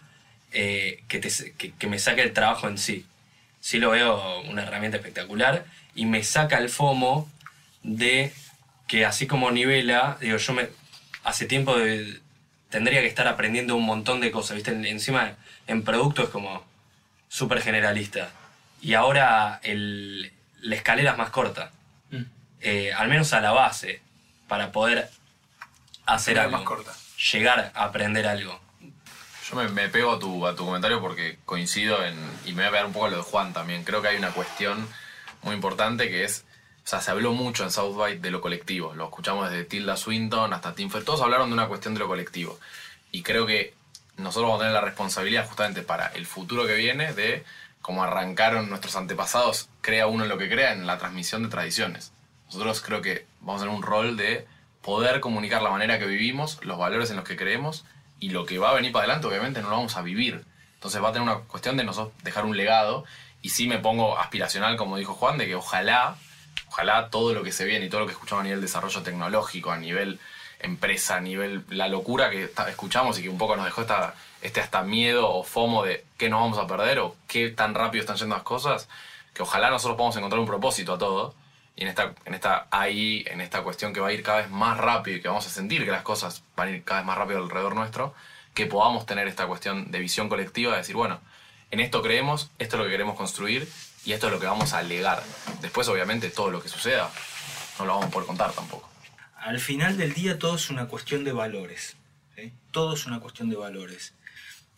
eh, 0.53 1.03
que, 1.09 1.19
que- 1.77 1.87
me 1.87 1.99
saque 1.99 2.21
el 2.21 2.31
trabajo 2.31 2.69
en 2.69 2.77
sí. 2.77 3.05
Sí 3.59 3.77
lo 3.79 3.89
veo 3.89 4.39
una 4.43 4.63
herramienta 4.63 4.95
espectacular 4.95 5.65
y 5.93 6.05
me 6.05 6.23
saca 6.23 6.57
el 6.57 6.69
FOMO 6.69 7.29
de 7.83 8.31
que 8.87 9.03
así 9.05 9.27
como 9.27 9.51
nivela, 9.51 10.15
digo, 10.21 10.37
yo 10.37 10.53
hace 11.25 11.45
tiempo 11.45 11.75
tendría 12.69 13.01
que 13.01 13.07
estar 13.07 13.27
aprendiendo 13.27 13.75
un 13.75 13.83
montón 13.83 14.21
de 14.21 14.31
cosas, 14.31 14.55
¿viste? 14.55 14.71
En- 14.71 14.85
Encima 14.85 15.35
en 15.67 15.83
producto 15.83 16.23
es 16.23 16.29
como 16.29 16.63
súper 17.27 17.61
generalista. 17.61 18.31
Y 18.81 18.93
ahora 18.93 19.59
el- 19.63 20.31
la 20.61 20.75
escalera 20.77 21.11
es 21.11 21.17
más 21.17 21.29
corta. 21.31 21.73
Eh, 22.61 22.91
al 22.93 23.07
menos 23.07 23.31
a 23.33 23.41
la 23.41 23.51
base, 23.51 24.01
para 24.47 24.71
poder 24.71 25.09
hacer 26.05 26.39
algo. 26.39 26.57
más 26.57 26.65
corta. 26.65 26.93
Llegar 27.31 27.71
a 27.73 27.83
aprender 27.83 28.27
algo. 28.27 28.59
Yo 29.49 29.55
me, 29.55 29.67
me 29.69 29.89
pego 29.89 30.13
a 30.13 30.19
tu, 30.19 30.45
a 30.45 30.55
tu 30.55 30.65
comentario 30.65 31.01
porque 31.01 31.39
coincido 31.45 32.03
en, 32.05 32.15
y 32.45 32.49
me 32.49 32.63
voy 32.63 32.65
a 32.65 32.71
pegar 32.71 32.85
un 32.85 32.93
poco 32.93 33.05
a 33.05 33.09
lo 33.09 33.17
de 33.17 33.23
Juan 33.23 33.53
también. 33.53 33.83
Creo 33.83 34.01
que 34.01 34.09
hay 34.09 34.17
una 34.17 34.31
cuestión 34.31 34.87
muy 35.41 35.55
importante 35.55 36.09
que 36.09 36.23
es, 36.23 36.45
o 36.85 36.87
sea, 36.87 37.01
se 37.01 37.11
habló 37.11 37.33
mucho 37.33 37.63
en 37.63 37.71
South 37.71 37.95
by 37.95 38.19
de 38.19 38.31
lo 38.31 38.41
colectivo. 38.41 38.93
Lo 38.93 39.05
escuchamos 39.05 39.49
desde 39.49 39.63
Tilda 39.65 39.97
Swinton 39.97 40.53
hasta 40.53 40.75
Tim 40.75 40.89
Fer. 40.89 41.03
Todos 41.03 41.21
hablaron 41.21 41.49
de 41.49 41.53
una 41.53 41.67
cuestión 41.67 41.93
de 41.93 41.99
lo 41.99 42.07
colectivo. 42.07 42.59
Y 43.11 43.23
creo 43.23 43.45
que 43.45 43.73
nosotros 44.17 44.49
vamos 44.49 44.61
a 44.61 44.65
tener 44.65 44.73
la 44.73 44.81
responsabilidad 44.81 45.47
justamente 45.47 45.81
para 45.81 46.07
el 46.07 46.25
futuro 46.25 46.67
que 46.67 46.75
viene 46.75 47.13
de, 47.13 47.43
como 47.81 48.03
arrancaron 48.03 48.69
nuestros 48.69 48.95
antepasados, 48.95 49.69
crea 49.81 50.07
uno 50.07 50.25
lo 50.25 50.37
que 50.37 50.49
crea 50.49 50.73
en 50.73 50.85
la 50.85 50.97
transmisión 50.97 51.43
de 51.43 51.49
tradiciones. 51.49 52.11
Nosotros 52.49 52.81
creo 52.81 53.01
que 53.01 53.27
vamos 53.41 53.61
a 53.61 53.65
tener 53.65 53.77
un 53.77 53.83
rol 53.83 54.17
de 54.17 54.47
poder 54.81 55.19
comunicar 55.19 55.61
la 55.61 55.69
manera 55.69 55.99
que 55.99 56.07
vivimos, 56.07 56.57
los 56.65 56.79
valores 56.79 57.11
en 57.11 57.17
los 57.17 57.25
que 57.25 57.35
creemos 57.35 57.85
y 58.19 58.29
lo 58.29 58.45
que 58.45 58.57
va 58.57 58.71
a 58.71 58.73
venir 58.73 58.91
para 58.91 59.05
adelante 59.05 59.27
obviamente 59.27 59.61
no 59.61 59.69
lo 59.69 59.75
vamos 59.75 59.95
a 59.97 60.01
vivir. 60.01 60.43
Entonces 60.73 61.03
va 61.03 61.09
a 61.09 61.11
tener 61.11 61.27
una 61.27 61.39
cuestión 61.41 61.77
de 61.77 61.83
nosotros 61.83 62.13
dejar 62.23 62.45
un 62.45 62.57
legado 62.57 63.05
y 63.43 63.49
sí 63.49 63.67
me 63.67 63.77
pongo 63.77 64.17
aspiracional, 64.17 64.77
como 64.77 64.97
dijo 64.97 65.13
Juan, 65.13 65.37
de 65.37 65.45
que 65.45 65.53
ojalá, 65.53 66.15
ojalá 66.69 67.09
todo 67.09 67.33
lo 67.35 67.43
que 67.43 67.51
se 67.51 67.65
viene 67.65 67.85
y 67.85 67.89
todo 67.89 68.01
lo 68.01 68.07
que 68.07 68.13
escuchamos 68.13 68.41
a 68.41 68.45
nivel 68.45 68.61
desarrollo 68.61 69.03
tecnológico, 69.03 69.71
a 69.71 69.77
nivel 69.77 70.19
empresa, 70.59 71.17
a 71.17 71.21
nivel 71.21 71.63
la 71.69 71.87
locura 71.87 72.31
que 72.31 72.51
escuchamos 72.67 73.19
y 73.19 73.21
que 73.21 73.29
un 73.29 73.37
poco 73.37 73.55
nos 73.55 73.65
dejó 73.65 73.81
esta, 73.81 74.15
este 74.41 74.59
hasta 74.59 74.81
miedo 74.81 75.29
o 75.29 75.43
fomo 75.43 75.83
de 75.83 76.03
qué 76.17 76.29
nos 76.29 76.41
vamos 76.41 76.57
a 76.57 76.65
perder 76.65 76.97
o 76.97 77.15
qué 77.27 77.49
tan 77.49 77.75
rápido 77.75 78.01
están 78.01 78.17
yendo 78.17 78.35
las 78.35 78.43
cosas, 78.43 78.89
que 79.35 79.43
ojalá 79.43 79.69
nosotros 79.69 79.97
podamos 79.97 80.17
encontrar 80.17 80.39
un 80.39 80.47
propósito 80.47 80.93
a 80.93 80.97
todo 80.97 81.35
y 81.75 81.83
en 81.83 81.87
esta, 81.87 82.13
en 82.25 82.33
esta 82.33 82.67
ahí, 82.71 83.23
en 83.27 83.41
esta 83.41 83.61
cuestión 83.61 83.93
que 83.93 83.99
va 83.99 84.09
a 84.09 84.13
ir 84.13 84.23
cada 84.23 84.39
vez 84.39 84.49
más 84.49 84.77
rápido 84.77 85.17
y 85.17 85.21
que 85.21 85.27
vamos 85.27 85.47
a 85.47 85.49
sentir 85.49 85.85
que 85.85 85.91
las 85.91 86.03
cosas 86.03 86.43
van 86.55 86.67
a 86.67 86.71
ir 86.71 86.83
cada 86.83 86.99
vez 86.99 87.07
más 87.07 87.17
rápido 87.17 87.39
alrededor 87.39 87.75
nuestro, 87.75 88.13
que 88.53 88.65
podamos 88.65 89.05
tener 89.05 89.27
esta 89.27 89.47
cuestión 89.47 89.91
de 89.91 89.99
visión 89.99 90.27
colectiva, 90.29 90.73
de 90.73 90.79
decir, 90.79 90.95
bueno, 90.95 91.21
en 91.71 91.79
esto 91.79 92.01
creemos, 92.01 92.51
esto 92.59 92.75
es 92.75 92.79
lo 92.79 92.85
que 92.85 92.91
queremos 92.91 93.15
construir 93.15 93.67
y 94.05 94.13
esto 94.13 94.27
es 94.27 94.33
lo 94.33 94.39
que 94.39 94.47
vamos 94.47 94.73
a 94.73 94.81
legar. 94.81 95.23
Después, 95.61 95.87
obviamente, 95.87 96.29
todo 96.29 96.51
lo 96.51 96.61
que 96.61 96.69
suceda 96.69 97.09
no 97.77 97.85
lo 97.85 97.99
vamos 97.99 98.15
a 98.15 98.25
contar 98.25 98.51
tampoco. 98.51 98.89
Al 99.35 99.59
final 99.59 99.97
del 99.97 100.13
día 100.13 100.37
todo 100.37 100.55
es 100.55 100.69
una 100.69 100.87
cuestión 100.87 101.23
de 101.23 101.31
valores. 101.31 101.95
¿sí? 102.35 102.51
Todo 102.71 102.95
es 102.95 103.05
una 103.05 103.19
cuestión 103.19 103.49
de 103.49 103.55
valores. 103.55 104.13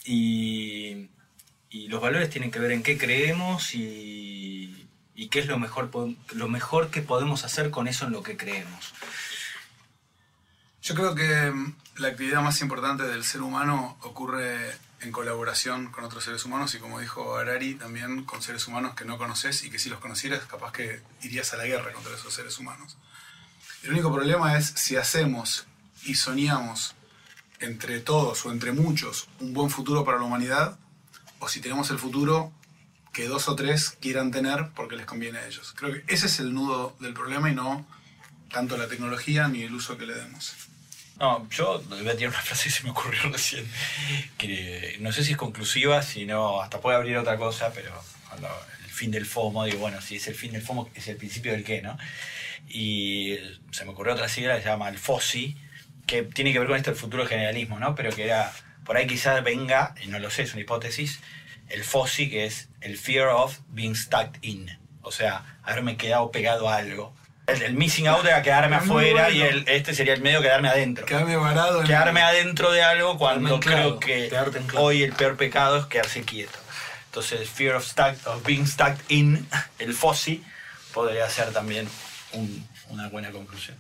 Y, 0.06 1.10
y 1.70 1.88
los 1.88 2.02
valores 2.02 2.30
tienen 2.30 2.52
que 2.52 2.60
ver 2.60 2.72
en 2.72 2.84
qué 2.84 2.98
creemos 2.98 3.74
y, 3.74 4.88
y 5.16 5.28
qué 5.30 5.40
es 5.40 5.48
lo 5.48 5.60
mejor, 5.60 5.90
lo 6.34 6.48
mejor 6.48 6.90
que 6.90 7.02
podemos 7.02 7.44
hacer 7.44 7.70
con 7.70 7.88
eso 7.88 8.06
en 8.06 8.12
lo 8.12 8.24
que 8.24 8.38
creemos. 8.38 8.94
Yo 10.82 10.96
creo 10.96 11.14
que 11.14 11.52
mm, 11.52 11.76
la 11.98 12.08
actividad 12.10 12.42
más 12.42 12.62
importante 12.62 13.04
del 13.04 13.24
ser 13.24 13.42
humano 13.42 13.98
ocurre 14.02 14.76
en 15.02 15.12
colaboración 15.12 15.92
con 15.92 16.04
otros 16.04 16.24
seres 16.24 16.46
humanos 16.46 16.74
y 16.76 16.80
como 16.80 17.00
dijo 17.00 17.38
Harari, 17.38 17.76
también 17.76 18.24
con 18.24 18.42
seres 18.42 18.68
humanos 18.68 18.96
que 18.96 19.06
no 19.06 19.18
conoces 19.18 19.64
y 19.64 19.70
que 19.70 19.80
si 19.80 19.90
los 19.90 20.00
conocieras 20.00 20.44
capaz 20.46 20.72
que 20.72 21.02
irías 21.22 21.54
a 21.54 21.58
la 21.58 21.66
guerra 21.66 21.92
contra 21.92 22.16
esos 22.16 22.34
seres 22.34 22.58
humanos. 22.60 22.98
El 23.84 23.92
único 23.92 24.14
problema 24.14 24.58
es 24.58 24.68
si 24.68 24.96
hacemos 24.96 25.66
y 26.04 26.16
soñamos 26.16 26.96
entre 27.60 28.00
todos 28.00 28.46
o 28.46 28.52
entre 28.52 28.72
muchos 28.72 29.28
un 29.40 29.54
buen 29.54 29.70
futuro 29.70 30.04
para 30.06 30.18
la 30.18 30.24
humanidad 30.24 30.78
o 31.40 31.48
si 31.48 31.62
tenemos 31.62 31.90
el 31.90 31.98
futuro 31.98 32.52
que 33.12 33.28
dos 33.28 33.48
o 33.48 33.56
tres 33.56 33.98
quieran 34.00 34.32
tener 34.32 34.70
porque 34.76 34.96
les 34.96 35.06
conviene 35.06 35.40
a 35.40 35.48
ellos. 35.48 35.74
Creo 35.76 35.94
que 35.94 36.04
ese 36.08 36.28
es 36.28 36.40
el 36.40 36.54
nudo 36.54 36.96
del 37.00 37.14
problema 37.14 37.50
y 37.50 37.56
no 37.56 37.86
tanto 38.52 38.78
la 38.78 38.88
tecnología 38.88 39.48
ni 39.48 39.64
el 39.64 39.74
uso 39.74 39.98
que 39.98 40.06
le 40.06 40.14
demos. 40.14 40.54
No, 41.20 41.48
yo 41.50 41.82
voy 41.88 42.08
a 42.10 42.16
tirar 42.16 42.34
una 42.34 42.42
frase 42.42 42.66
que 42.66 42.70
se 42.72 42.84
me 42.84 42.90
ocurrió 42.90 43.22
recién, 43.32 43.66
que 44.38 44.98
no 45.00 45.12
sé 45.12 45.24
si 45.24 45.34
es 45.34 45.38
conclusiva, 45.38 46.02
sino 46.02 46.62
hasta 46.62 46.82
puede 46.82 46.98
abrir 46.98 47.18
otra 47.18 47.38
cosa, 47.38 47.72
pero 47.74 47.92
el 48.84 48.92
fin 48.92 49.12
del 49.12 49.26
FOMO, 49.26 49.66
digo, 49.66 49.80
bueno, 49.80 50.02
si 50.02 50.16
es 50.16 50.28
el 50.28 50.36
fin 50.36 50.52
del 50.52 50.62
FOMO, 50.62 50.90
es 50.96 51.08
el 51.08 51.18
principio 51.18 51.52
del 51.52 51.64
qué, 51.64 51.82
¿no? 51.82 51.98
Y 52.68 53.38
se 53.72 53.86
me 53.86 53.92
ocurrió 53.92 54.14
otra 54.14 54.30
sigla 54.30 54.56
que 54.56 54.64
se 54.64 54.70
llama 54.70 54.90
el 54.90 54.98
FOSI, 54.98 55.56
que 56.08 56.24
tiene 56.24 56.54
que 56.54 56.60
ver 56.60 56.68
con 56.68 56.78
esto 56.78 56.92
del 56.92 57.00
futuro 57.00 57.26
generalismo, 57.26 57.80
¿no? 57.80 57.94
Pero 57.96 58.12
que 58.12 58.24
era, 58.24 58.52
por 58.86 58.98
ahí 58.98 59.08
quizás 59.08 59.44
venga, 59.44 59.96
y 60.04 60.08
no 60.08 60.20
lo 60.20 60.30
sé, 60.30 60.44
es 60.44 60.54
una 60.54 60.62
hipótesis, 60.62 61.20
el 61.70 61.84
FOSI, 61.84 62.30
que 62.30 62.46
es 62.46 62.70
el 62.82 62.98
Fear 62.98 63.30
of 63.30 63.60
Being 63.70 63.96
Stuck 63.96 64.38
In, 64.42 64.70
o 65.02 65.12
sea, 65.12 65.44
haberme 65.64 65.98
quedado 65.98 66.32
pegado 66.32 66.68
a 66.70 66.78
algo. 66.78 67.14
El, 67.48 67.62
el 67.64 67.74
missing 67.74 68.08
out 68.08 68.24
era 68.26 68.42
quedarme 68.42 68.76
Es 68.78 68.84
afuera 68.84 69.24
bueno. 69.24 69.36
y 69.38 69.42
el, 69.42 69.68
este 69.68 69.94
sería 69.94 70.14
el 70.14 70.22
medio 70.22 70.42
quedarme 70.42 70.70
adentro 70.70 71.06
Quedarme 71.06 71.36
varado 71.36 71.84
quedarme 71.84 72.22
adentro 72.22 72.72
de 72.72 72.84
algo 72.84 73.18
cuando 73.18 73.60
creo 73.60 74.00
que 74.00 74.32
hoy 74.78 75.04
el 75.04 75.12
peor 75.14 75.36
pecado 75.38 75.78
es 75.80 75.86
quedarse 75.88 76.22
quieto. 76.24 76.58
Entonces, 77.08 77.50
fear 77.50 77.76
of, 77.76 77.84
stuck, 77.86 78.16
of 78.28 78.46
being 78.46 78.66
stuck 78.66 78.96
in, 79.10 79.46
el 79.80 79.94
FOSI, 79.94 80.42
podría 80.94 81.28
ser 81.30 81.52
también 81.52 81.90
un- 82.34 82.66
una 82.90 83.10
buena 83.10 83.32
conclusión. 83.32 83.76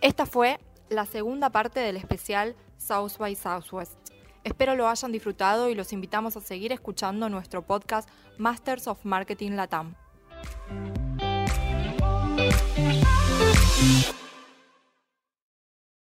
Esta 0.00 0.26
fue 0.26 0.58
la 0.88 1.06
segunda 1.06 1.50
parte 1.50 1.78
del 1.80 1.96
especial 1.96 2.56
South 2.80 3.18
by 3.18 3.34
Southwest. 3.34 3.98
Espero 4.42 4.74
lo 4.74 4.88
hayan 4.88 5.12
disfrutado 5.12 5.68
y 5.68 5.74
los 5.74 5.92
invitamos 5.92 6.36
a 6.36 6.40
seguir 6.40 6.72
escuchando 6.72 7.28
nuestro 7.28 7.62
podcast 7.62 8.08
Masters 8.38 8.88
of 8.88 9.04
Marketing 9.04 9.52
Latam. 9.52 9.94